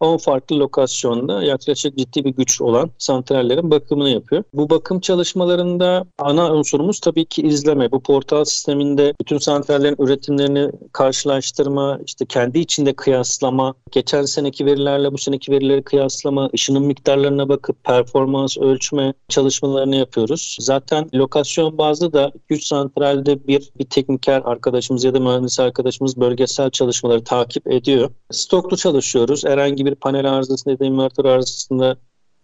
10 0.00 0.16
farklı 0.16 0.58
lokasyonda 0.58 1.42
yaklaşık 1.42 1.96
ciddi 1.98 2.24
bir 2.24 2.30
güç 2.30 2.60
olan 2.60 2.90
santrallerin 2.98 3.70
bakımını 3.70 4.10
yapıyor. 4.10 4.44
Bu 4.54 4.70
bakım 4.70 5.00
çalışmalarında 5.00 6.04
ana 6.18 6.54
unsurumuz 6.54 7.00
tabii 7.00 7.24
ki 7.24 7.42
izleme. 7.42 7.92
Bu 7.92 8.00
portal 8.00 8.44
sisteminde 8.44 9.14
bütün 9.20 9.38
santrallerin 9.38 9.96
üretimlerini 9.98 10.70
karşılaştırma, 10.92 11.98
işte 12.06 12.26
kendi 12.26 12.58
içinde 12.58 12.92
kıyaslama, 12.92 13.74
geçen 13.90 14.22
seneki 14.22 14.66
verilerle 14.66 15.12
bu 15.12 15.18
seneki 15.18 15.52
verileri 15.52 15.82
kıyaslama, 15.82 16.50
ışının 16.54 16.82
miktarlarına 16.82 17.48
bakıp 17.48 17.84
performans 17.84 18.58
ölçme 18.58 19.14
çalışmalarını 19.28 19.96
yapıyoruz. 19.96 20.56
Zaten 20.60 21.10
lokasyon 21.14 21.78
bazlı 21.78 22.12
da 22.12 22.32
3 22.50 22.64
santralde 22.64 23.46
bir, 23.46 23.70
bir 23.78 23.84
tekniker 23.84 24.42
arkadaşımız 24.44 25.04
ya 25.04 25.14
da 25.14 25.20
mühendis 25.20 25.60
arkadaşımız 25.60 26.16
bölgesel 26.20 26.70
çalışmaları 26.70 27.24
takip 27.24 27.72
ediyor. 27.72 28.10
Stoklu 28.30 28.76
çalışıyoruz. 28.76 29.44
Herhangi 29.44 29.87
bir 29.90 29.94
panel 29.94 30.32
arızasında 30.32 30.72
ya 30.72 30.78
da 30.78 30.84
invertör 30.84 31.24
arızasında 31.24 31.96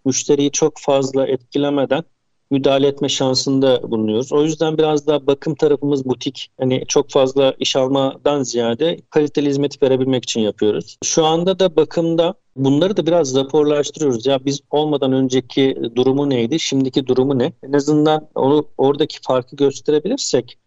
müşteriyi 0.05 0.51
çok 0.51 0.73
fazla 0.77 1.27
etkilemeden 1.27 2.03
müdahale 2.51 2.87
etme 2.87 3.09
şansında 3.09 3.91
bulunuyoruz. 3.91 4.33
O 4.33 4.43
yüzden 4.43 4.77
biraz 4.77 5.07
daha 5.07 5.27
bakım 5.27 5.55
tarafımız 5.55 6.05
butik. 6.05 6.51
Hani 6.59 6.83
çok 6.87 7.09
fazla 7.09 7.53
iş 7.59 7.75
almadan 7.75 8.43
ziyade 8.43 8.99
kaliteli 9.09 9.49
hizmeti 9.49 9.85
verebilmek 9.85 10.23
için 10.23 10.41
yapıyoruz. 10.41 10.97
Şu 11.03 11.25
anda 11.25 11.59
da 11.59 11.75
bakımda 11.75 12.33
bunları 12.55 12.97
da 12.97 13.05
biraz 13.05 13.35
raporlaştırıyoruz. 13.35 14.25
Ya 14.25 14.45
biz 14.45 14.61
olmadan 14.71 15.13
önceki 15.13 15.77
durumu 15.95 16.29
neydi, 16.29 16.59
şimdiki 16.59 17.07
durumu 17.07 17.39
ne? 17.39 17.53
En 17.63 17.73
azından 17.73 18.27
onu 18.35 18.65
oradaki 18.77 19.17
farkı 19.21 19.55
gösterebilirsek 19.55 20.57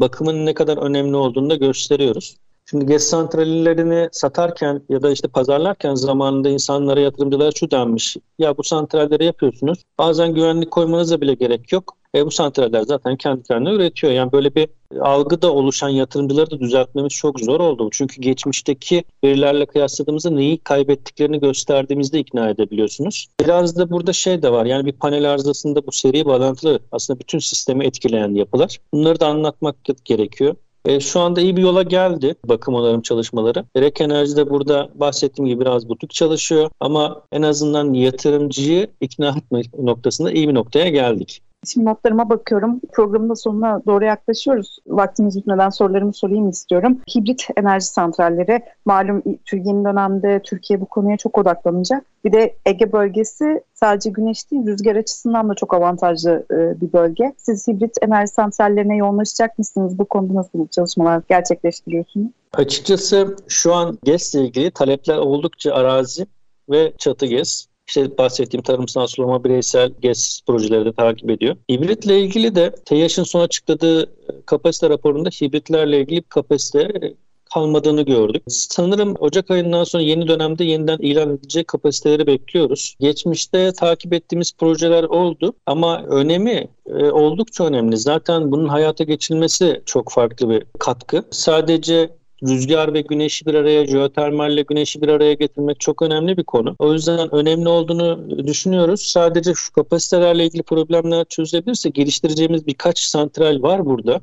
bakımın 0.00 0.46
ne 0.46 0.54
kadar 0.54 0.76
önemli 0.76 1.16
olduğunu 1.16 1.50
da 1.50 1.54
gösteriyoruz. 1.54 2.36
Şimdi 2.70 2.86
GES 2.86 3.02
santrallerini 3.02 4.08
satarken 4.12 4.82
ya 4.88 5.02
da 5.02 5.10
işte 5.10 5.28
pazarlarken 5.28 5.94
zamanında 5.94 6.48
insanlara 6.48 7.00
yatırımcılara 7.00 7.50
şu 7.50 7.70
denmiş. 7.70 8.16
Ya 8.38 8.56
bu 8.56 8.64
santralleri 8.64 9.24
yapıyorsunuz. 9.24 9.78
Bazen 9.98 10.34
güvenlik 10.34 10.70
koymanıza 10.70 11.20
bile 11.20 11.34
gerek 11.34 11.72
yok. 11.72 11.96
E 12.14 12.26
bu 12.26 12.30
santraller 12.30 12.82
zaten 12.82 13.16
kendi 13.16 13.42
kendine 13.42 13.74
üretiyor. 13.74 14.12
Yani 14.12 14.32
böyle 14.32 14.54
bir 14.54 14.68
algıda 15.00 15.52
oluşan 15.52 15.88
yatırımcıları 15.88 16.50
da 16.50 16.60
düzeltmemiz 16.60 17.12
çok 17.12 17.40
zor 17.40 17.60
oldu. 17.60 17.88
Çünkü 17.92 18.22
geçmişteki 18.22 19.04
verilerle 19.24 19.66
kıyasladığımızda 19.66 20.30
neyi 20.30 20.58
kaybettiklerini 20.58 21.40
gösterdiğimizde 21.40 22.18
ikna 22.18 22.48
edebiliyorsunuz. 22.48 23.26
Biraz 23.40 23.76
da 23.76 23.90
burada 23.90 24.12
şey 24.12 24.42
de 24.42 24.52
var. 24.52 24.64
Yani 24.64 24.86
bir 24.86 24.92
panel 24.92 25.30
arızasında 25.32 25.86
bu 25.86 25.92
seri 25.92 26.24
bağlantılı 26.24 26.80
aslında 26.92 27.20
bütün 27.20 27.38
sistemi 27.38 27.84
etkileyen 27.84 28.34
yapılar. 28.34 28.78
Bunları 28.92 29.20
da 29.20 29.26
anlatmak 29.26 29.76
gerekiyor. 30.04 30.56
E, 30.86 31.00
şu 31.00 31.20
anda 31.20 31.40
iyi 31.40 31.56
bir 31.56 31.62
yola 31.62 31.82
geldi 31.82 32.34
bakım 32.44 32.74
onarım 32.74 33.02
çalışmaları. 33.02 33.64
Rek 33.76 34.00
Enerji 34.00 34.36
de 34.36 34.50
burada 34.50 34.88
bahsettiğim 34.94 35.48
gibi 35.48 35.60
biraz 35.60 35.88
butik 35.88 36.10
çalışıyor 36.10 36.70
ama 36.80 37.22
en 37.32 37.42
azından 37.42 37.92
yatırımcıyı 37.92 38.86
ikna 39.00 39.28
etme 39.38 39.62
noktasında 39.78 40.32
iyi 40.32 40.48
bir 40.48 40.54
noktaya 40.54 40.88
geldik. 40.88 41.42
Şimdi 41.66 41.86
notlarıma 41.86 42.28
bakıyorum. 42.28 42.80
Programın 42.92 43.28
da 43.28 43.34
sonuna 43.34 43.82
doğru 43.86 44.04
yaklaşıyoruz. 44.04 44.78
Vaktimiz 44.86 45.36
bitmeden 45.36 45.70
sorularımı 45.70 46.12
sorayım 46.12 46.48
istiyorum. 46.48 47.00
Hibrit 47.14 47.48
enerji 47.56 47.86
santralleri 47.86 48.60
malum 48.84 49.22
yeni 49.52 49.84
dönemde 49.84 50.40
Türkiye 50.44 50.80
bu 50.80 50.86
konuya 50.86 51.16
çok 51.16 51.38
odaklanacak. 51.38 52.04
Bir 52.24 52.32
de 52.32 52.56
Ege 52.66 52.92
bölgesi 52.92 53.62
sadece 53.74 54.10
güneş 54.10 54.50
değil 54.50 54.66
rüzgar 54.66 54.96
açısından 54.96 55.48
da 55.48 55.54
çok 55.54 55.74
avantajlı 55.74 56.46
e, 56.50 56.80
bir 56.80 56.92
bölge. 56.92 57.34
Siz 57.36 57.68
hibrit 57.68 57.96
enerji 58.02 58.32
santrallerine 58.32 58.96
yoğunlaşacak 58.96 59.58
mısınız? 59.58 59.98
Bu 59.98 60.04
konuda 60.04 60.34
nasıl 60.34 60.68
çalışmalar 60.68 61.22
gerçekleştiriyorsunuz? 61.28 62.30
Açıkçası 62.52 63.36
şu 63.48 63.74
an 63.74 63.98
GES 64.04 64.34
ile 64.34 64.44
ilgili 64.44 64.70
talepler 64.70 65.16
oldukça 65.16 65.74
arazi 65.74 66.26
ve 66.70 66.92
çatı 66.98 67.26
GES 67.26 67.66
işte 67.88 68.18
bahsettiğim 68.18 68.62
tarımsal 68.62 69.06
sulama 69.06 69.44
bireysel 69.44 69.92
GES 70.00 70.40
projeleri 70.46 70.84
de 70.84 70.92
takip 70.92 71.30
ediyor. 71.30 71.56
Hibritle 71.70 72.20
ilgili 72.20 72.54
de 72.54 72.74
TEİAŞ'ın 72.84 73.22
son 73.22 73.40
açıkladığı 73.40 74.12
kapasite 74.46 74.90
raporunda 74.90 75.28
hibritlerle 75.28 76.00
ilgili 76.00 76.22
kapasite 76.22 77.14
kalmadığını 77.54 78.02
gördük. 78.02 78.42
Sanırım 78.48 79.14
Ocak 79.18 79.50
ayından 79.50 79.84
sonra 79.84 80.02
yeni 80.02 80.28
dönemde 80.28 80.64
yeniden 80.64 80.98
ilan 80.98 81.30
edilecek 81.30 81.68
kapasiteleri 81.68 82.26
bekliyoruz. 82.26 82.96
Geçmişte 83.00 83.72
takip 83.72 84.12
ettiğimiz 84.12 84.52
projeler 84.58 85.04
oldu 85.04 85.52
ama 85.66 86.02
önemi 86.02 86.68
e, 86.86 87.04
oldukça 87.10 87.64
önemli. 87.64 87.96
Zaten 87.96 88.52
bunun 88.52 88.68
hayata 88.68 89.04
geçirilmesi 89.04 89.82
çok 89.86 90.12
farklı 90.12 90.50
bir 90.50 90.64
katkı. 90.78 91.24
Sadece 91.30 92.10
rüzgar 92.42 92.94
ve 92.94 93.00
güneşi 93.00 93.46
bir 93.46 93.54
araya, 93.54 93.86
jeotermalle 93.86 94.62
güneşi 94.62 95.02
bir 95.02 95.08
araya 95.08 95.34
getirmek 95.34 95.80
çok 95.80 96.02
önemli 96.02 96.36
bir 96.36 96.44
konu. 96.44 96.76
O 96.78 96.92
yüzden 96.92 97.34
önemli 97.34 97.68
olduğunu 97.68 98.30
düşünüyoruz. 98.46 99.02
Sadece 99.02 99.54
şu 99.54 99.72
kapasitelerle 99.72 100.44
ilgili 100.44 100.62
problemler 100.62 101.24
çözülebilirse 101.24 101.90
geliştireceğimiz 101.90 102.66
birkaç 102.66 102.98
santral 102.98 103.62
var 103.62 103.86
burada 103.86 104.20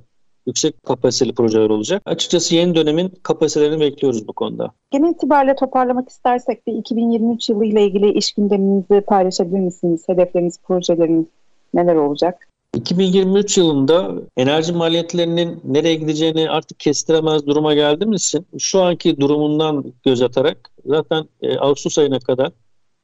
yüksek 0.47 0.83
kapasiteli 0.83 1.33
projeler 1.33 1.69
olacak. 1.69 2.01
Açıkçası 2.05 2.55
yeni 2.55 2.75
dönemin 2.75 3.13
kapasitelerini 3.23 3.79
bekliyoruz 3.79 4.27
bu 4.27 4.33
konuda. 4.33 4.71
Genel 4.91 5.11
itibariyle 5.11 5.55
toparlamak 5.55 6.09
istersek 6.09 6.67
de 6.67 6.71
2023 6.71 7.49
yılı 7.49 7.65
ile 7.65 7.85
ilgili 7.85 8.11
iş 8.11 8.33
gündeminizi 8.33 9.01
paylaşabilir 9.01 9.59
misiniz? 9.59 10.03
Hedefleriniz, 10.07 10.59
projeleriniz 10.63 11.25
neler 11.73 11.95
olacak? 11.95 12.47
2023 12.73 13.57
yılında 13.57 14.11
enerji 14.37 14.73
maliyetlerinin 14.73 15.61
nereye 15.63 15.95
gideceğini 15.95 16.49
artık 16.49 16.79
kestiremez 16.79 17.45
duruma 17.45 17.73
geldiğimiz 17.73 18.25
için 18.25 18.47
şu 18.59 18.81
anki 18.81 19.19
durumundan 19.19 19.93
göz 20.05 20.21
atarak 20.21 20.69
zaten 20.85 21.25
e, 21.41 21.57
Ağustos 21.57 21.97
ayına 21.97 22.19
kadar 22.19 22.51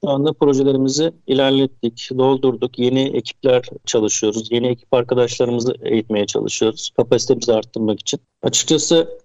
şu 0.03 0.09
anda 0.09 0.33
projelerimizi 0.33 1.11
ilerlettik, 1.27 2.09
doldurduk. 2.17 2.79
Yeni 2.79 3.01
ekipler 3.01 3.65
çalışıyoruz. 3.85 4.51
Yeni 4.51 4.67
ekip 4.67 4.93
arkadaşlarımızı 4.93 5.73
eğitmeye 5.83 6.25
çalışıyoruz. 6.25 6.89
Kapasitemizi 6.97 7.53
arttırmak 7.53 7.99
için. 7.99 8.19
Açıkçası 8.43 9.19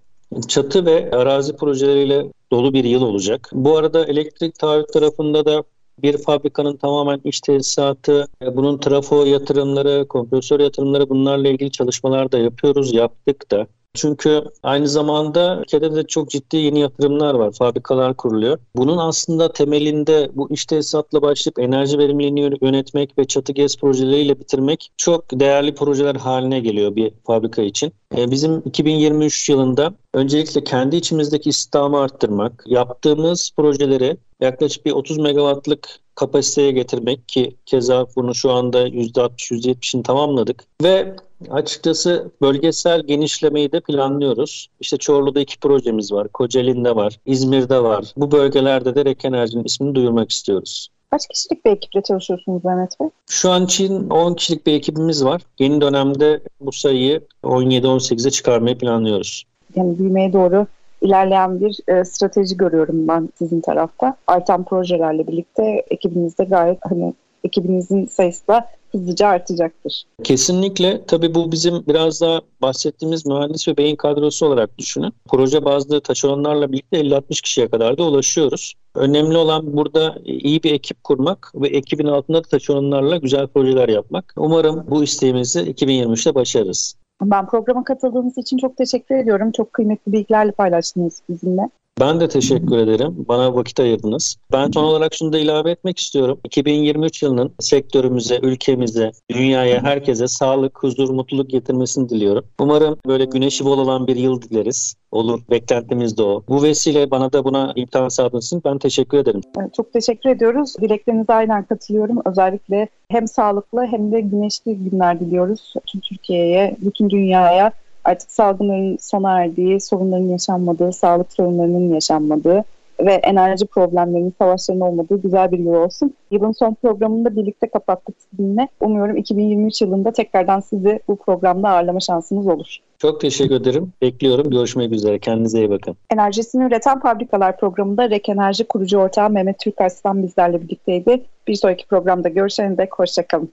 çatı 0.48 0.86
ve 0.86 1.10
arazi 1.10 1.56
projeleriyle 1.56 2.26
dolu 2.52 2.72
bir 2.72 2.84
yıl 2.84 3.02
olacak. 3.02 3.50
Bu 3.52 3.76
arada 3.76 4.04
elektrik 4.04 4.58
taahhüt 4.58 4.92
tarafında 4.92 5.44
da 5.44 5.64
bir 6.02 6.18
fabrikanın 6.18 6.76
tamamen 6.76 7.20
iç 7.24 7.40
tesisatı, 7.40 8.26
bunun 8.52 8.78
trafo 8.78 9.24
yatırımları, 9.24 10.08
kompresör 10.08 10.60
yatırımları 10.60 11.08
bunlarla 11.08 11.48
ilgili 11.48 11.70
çalışmalar 11.70 12.32
da 12.32 12.38
yapıyoruz, 12.38 12.94
yaptık 12.94 13.50
da. 13.50 13.66
Çünkü 13.94 14.44
aynı 14.62 14.88
zamanda 14.88 15.60
ülkede 15.60 15.94
de 15.94 16.06
çok 16.06 16.30
ciddi 16.30 16.56
yeni 16.56 16.80
yatırımlar 16.80 17.34
var. 17.34 17.52
Fabrikalar 17.52 18.14
kuruluyor. 18.14 18.58
Bunun 18.76 18.98
aslında 18.98 19.52
temelinde 19.52 20.30
bu 20.34 20.50
iş 20.50 20.66
tesisatla 20.66 21.22
başlayıp 21.22 21.58
enerji 21.58 21.98
verimliliğini 21.98 22.58
yönetmek 22.62 23.18
ve 23.18 23.24
çatı 23.24 23.52
gez 23.52 23.76
projeleriyle 23.78 24.40
bitirmek 24.40 24.90
çok 24.96 25.40
değerli 25.40 25.74
projeler 25.74 26.14
haline 26.14 26.60
geliyor 26.60 26.96
bir 26.96 27.12
fabrika 27.26 27.62
için. 27.62 27.92
E, 28.16 28.30
bizim 28.30 28.62
2023 28.64 29.48
yılında 29.48 29.94
öncelikle 30.14 30.64
kendi 30.64 30.96
içimizdeki 30.96 31.50
istihdamı 31.50 32.00
arttırmak, 32.00 32.64
yaptığımız 32.66 33.50
projeleri 33.56 34.16
yaklaşık 34.40 34.86
bir 34.86 34.92
30 34.92 35.18
megawattlık 35.18 35.88
kapasiteye 36.14 36.70
getirmek 36.70 37.28
ki 37.28 37.56
keza 37.66 38.06
bunu 38.16 38.34
şu 38.34 38.50
anda 38.50 38.88
%60-%70'ini 38.88 40.02
tamamladık. 40.02 40.64
Ve 40.82 41.16
açıkçası 41.50 42.30
bölgesel 42.42 43.02
genişlemeyi 43.02 43.72
de 43.72 43.80
planlıyoruz. 43.80 44.68
İşte 44.80 44.96
Çorlu'da 44.96 45.40
iki 45.40 45.60
projemiz 45.60 46.12
var, 46.12 46.28
Kocaeli'nde 46.28 46.96
var, 46.96 47.18
İzmir'de 47.26 47.82
var. 47.82 48.12
Bu 48.16 48.32
bölgelerde 48.32 48.94
de 48.94 49.04
Rek 49.04 49.24
Enerji'nin 49.24 49.64
ismini 49.64 49.94
duyurmak 49.94 50.30
istiyoruz. 50.30 50.88
Kaç 51.14 51.26
kişilik 51.26 51.64
bir 51.64 51.70
ekiple 51.70 52.02
çalışıyorsunuz 52.02 52.64
Mehmet 52.64 53.00
Bey? 53.00 53.08
Şu 53.26 53.50
an 53.50 53.64
için 53.64 54.10
10 54.10 54.34
kişilik 54.34 54.66
bir 54.66 54.72
ekibimiz 54.72 55.24
var. 55.24 55.42
Yeni 55.58 55.80
dönemde 55.80 56.40
bu 56.60 56.72
sayıyı 56.72 57.20
17-18'e 57.42 58.30
çıkarmayı 58.30 58.78
planlıyoruz. 58.78 59.44
Yani 59.76 59.98
büyümeye 59.98 60.32
doğru 60.32 60.66
ilerleyen 61.02 61.60
bir 61.60 61.78
e, 61.88 62.04
strateji 62.04 62.56
görüyorum 62.56 63.08
ben 63.08 63.28
sizin 63.38 63.60
tarafta. 63.60 64.16
Artan 64.26 64.64
projelerle 64.64 65.26
birlikte 65.26 65.84
ekibinizde 65.90 66.44
gayet 66.44 66.78
hani 66.82 67.14
ekibinizin 67.44 68.06
sayısı 68.06 68.48
da 68.48 68.68
hızlıca 68.92 69.28
artacaktır. 69.28 70.04
Kesinlikle. 70.22 71.06
Tabii 71.06 71.34
bu 71.34 71.52
bizim 71.52 71.86
biraz 71.86 72.20
daha 72.20 72.40
bahsettiğimiz 72.62 73.26
mühendis 73.26 73.68
ve 73.68 73.76
beyin 73.76 73.96
kadrosu 73.96 74.46
olarak 74.46 74.78
düşünün. 74.78 75.12
Proje 75.28 75.64
bazlı 75.64 76.00
taşeronlarla 76.00 76.72
birlikte 76.72 77.00
50-60 77.00 77.42
kişiye 77.42 77.68
kadar 77.68 77.98
da 77.98 78.04
ulaşıyoruz. 78.04 78.74
Önemli 78.94 79.36
olan 79.36 79.76
burada 79.76 80.18
iyi 80.24 80.62
bir 80.62 80.72
ekip 80.72 81.04
kurmak 81.04 81.52
ve 81.54 81.68
ekibin 81.68 82.06
altında 82.06 82.38
da 82.38 82.48
taşeronlarla 82.48 83.16
güzel 83.16 83.46
projeler 83.46 83.88
yapmak. 83.88 84.34
Umarım 84.36 84.84
bu 84.90 85.04
isteğimizi 85.04 85.60
2023'te 85.60 86.34
başarırız. 86.34 86.96
Ben 87.22 87.46
programa 87.46 87.84
katıldığınız 87.84 88.38
için 88.38 88.58
çok 88.58 88.76
teşekkür 88.76 89.14
ediyorum. 89.14 89.52
Çok 89.52 89.72
kıymetli 89.72 90.12
bilgilerle 90.12 90.52
paylaştınız 90.52 91.22
bizimle. 91.28 91.70
Ben 92.00 92.20
de 92.20 92.28
teşekkür 92.28 92.78
ederim. 92.78 93.24
Bana 93.28 93.54
vakit 93.54 93.80
ayırdınız. 93.80 94.36
Ben 94.52 94.70
son 94.70 94.84
olarak 94.84 95.14
şunu 95.14 95.32
da 95.32 95.38
ilave 95.38 95.70
etmek 95.70 95.98
istiyorum. 95.98 96.40
2023 96.44 97.22
yılının 97.22 97.54
sektörümüze, 97.60 98.38
ülkemize, 98.42 99.12
dünyaya, 99.30 99.82
herkese 99.82 100.28
sağlık, 100.28 100.82
huzur, 100.82 101.10
mutluluk 101.10 101.50
getirmesini 101.50 102.08
diliyorum. 102.08 102.44
Umarım 102.60 102.98
böyle 103.06 103.24
güneşi 103.24 103.64
bol 103.64 103.78
olan 103.78 104.06
bir 104.06 104.16
yıl 104.16 104.42
dileriz. 104.42 104.94
Olur. 105.12 105.40
Beklentimiz 105.50 106.18
de 106.18 106.22
o. 106.22 106.42
Bu 106.48 106.62
vesile 106.62 107.10
bana 107.10 107.32
da 107.32 107.44
buna 107.44 107.72
imkan 107.76 108.08
sağladığınız 108.08 108.52
ben 108.64 108.78
teşekkür 108.78 109.18
ederim. 109.18 109.40
Çok 109.76 109.92
teşekkür 109.92 110.30
ediyoruz. 110.30 110.74
Dileklerinize 110.80 111.32
aynen 111.32 111.64
katılıyorum. 111.64 112.22
Özellikle 112.24 112.88
hem 113.08 113.28
sağlıklı 113.28 113.86
hem 113.86 114.12
de 114.12 114.20
güneşli 114.20 114.76
günler 114.76 115.20
diliyoruz. 115.20 115.74
Tüm 115.86 116.00
Türkiye'ye, 116.00 116.76
bütün 116.80 117.10
dünyaya 117.10 117.72
artık 118.04 118.30
salgınların 118.30 118.96
sona 119.00 119.40
erdiği, 119.42 119.80
sorunların 119.80 120.28
yaşanmadığı, 120.28 120.92
sağlık 120.92 121.32
sorunlarının 121.32 121.94
yaşanmadığı 121.94 122.64
ve 123.00 123.12
enerji 123.12 123.66
problemlerinin, 123.66 124.34
savaşların 124.38 124.80
olmadığı 124.80 125.22
güzel 125.22 125.52
bir 125.52 125.58
yıl 125.58 125.74
olsun. 125.74 126.14
Yılın 126.30 126.52
son 126.52 126.74
programında 126.74 127.36
birlikte 127.36 127.68
kapattık 127.68 128.16
sizinle. 128.30 128.68
Umuyorum 128.80 129.16
2023 129.16 129.82
yılında 129.82 130.12
tekrardan 130.12 130.60
sizi 130.60 131.00
bu 131.08 131.16
programda 131.16 131.68
ağırlama 131.68 132.00
şansınız 132.00 132.46
olur. 132.46 132.76
Çok 132.98 133.20
teşekkür 133.20 133.54
ederim. 133.54 133.92
Bekliyorum. 134.02 134.50
Görüşmek 134.50 134.92
üzere. 134.92 135.18
Kendinize 135.18 135.58
iyi 135.58 135.70
bakın. 135.70 135.96
Enerjisini 136.10 136.64
üreten 136.64 137.00
fabrikalar 137.00 137.56
programında 137.56 138.10
Rek 138.10 138.28
Enerji 138.28 138.64
kurucu 138.64 138.98
ortağı 138.98 139.30
Mehmet 139.30 139.58
Türk 139.58 139.80
Arslan 139.80 140.22
bizlerle 140.22 140.62
birlikteydi. 140.62 141.22
Bir 141.48 141.54
sonraki 141.54 141.86
programda 141.86 142.28
görüşene 142.28 142.78
dek 142.78 142.98
hoşçakalın. 142.98 143.50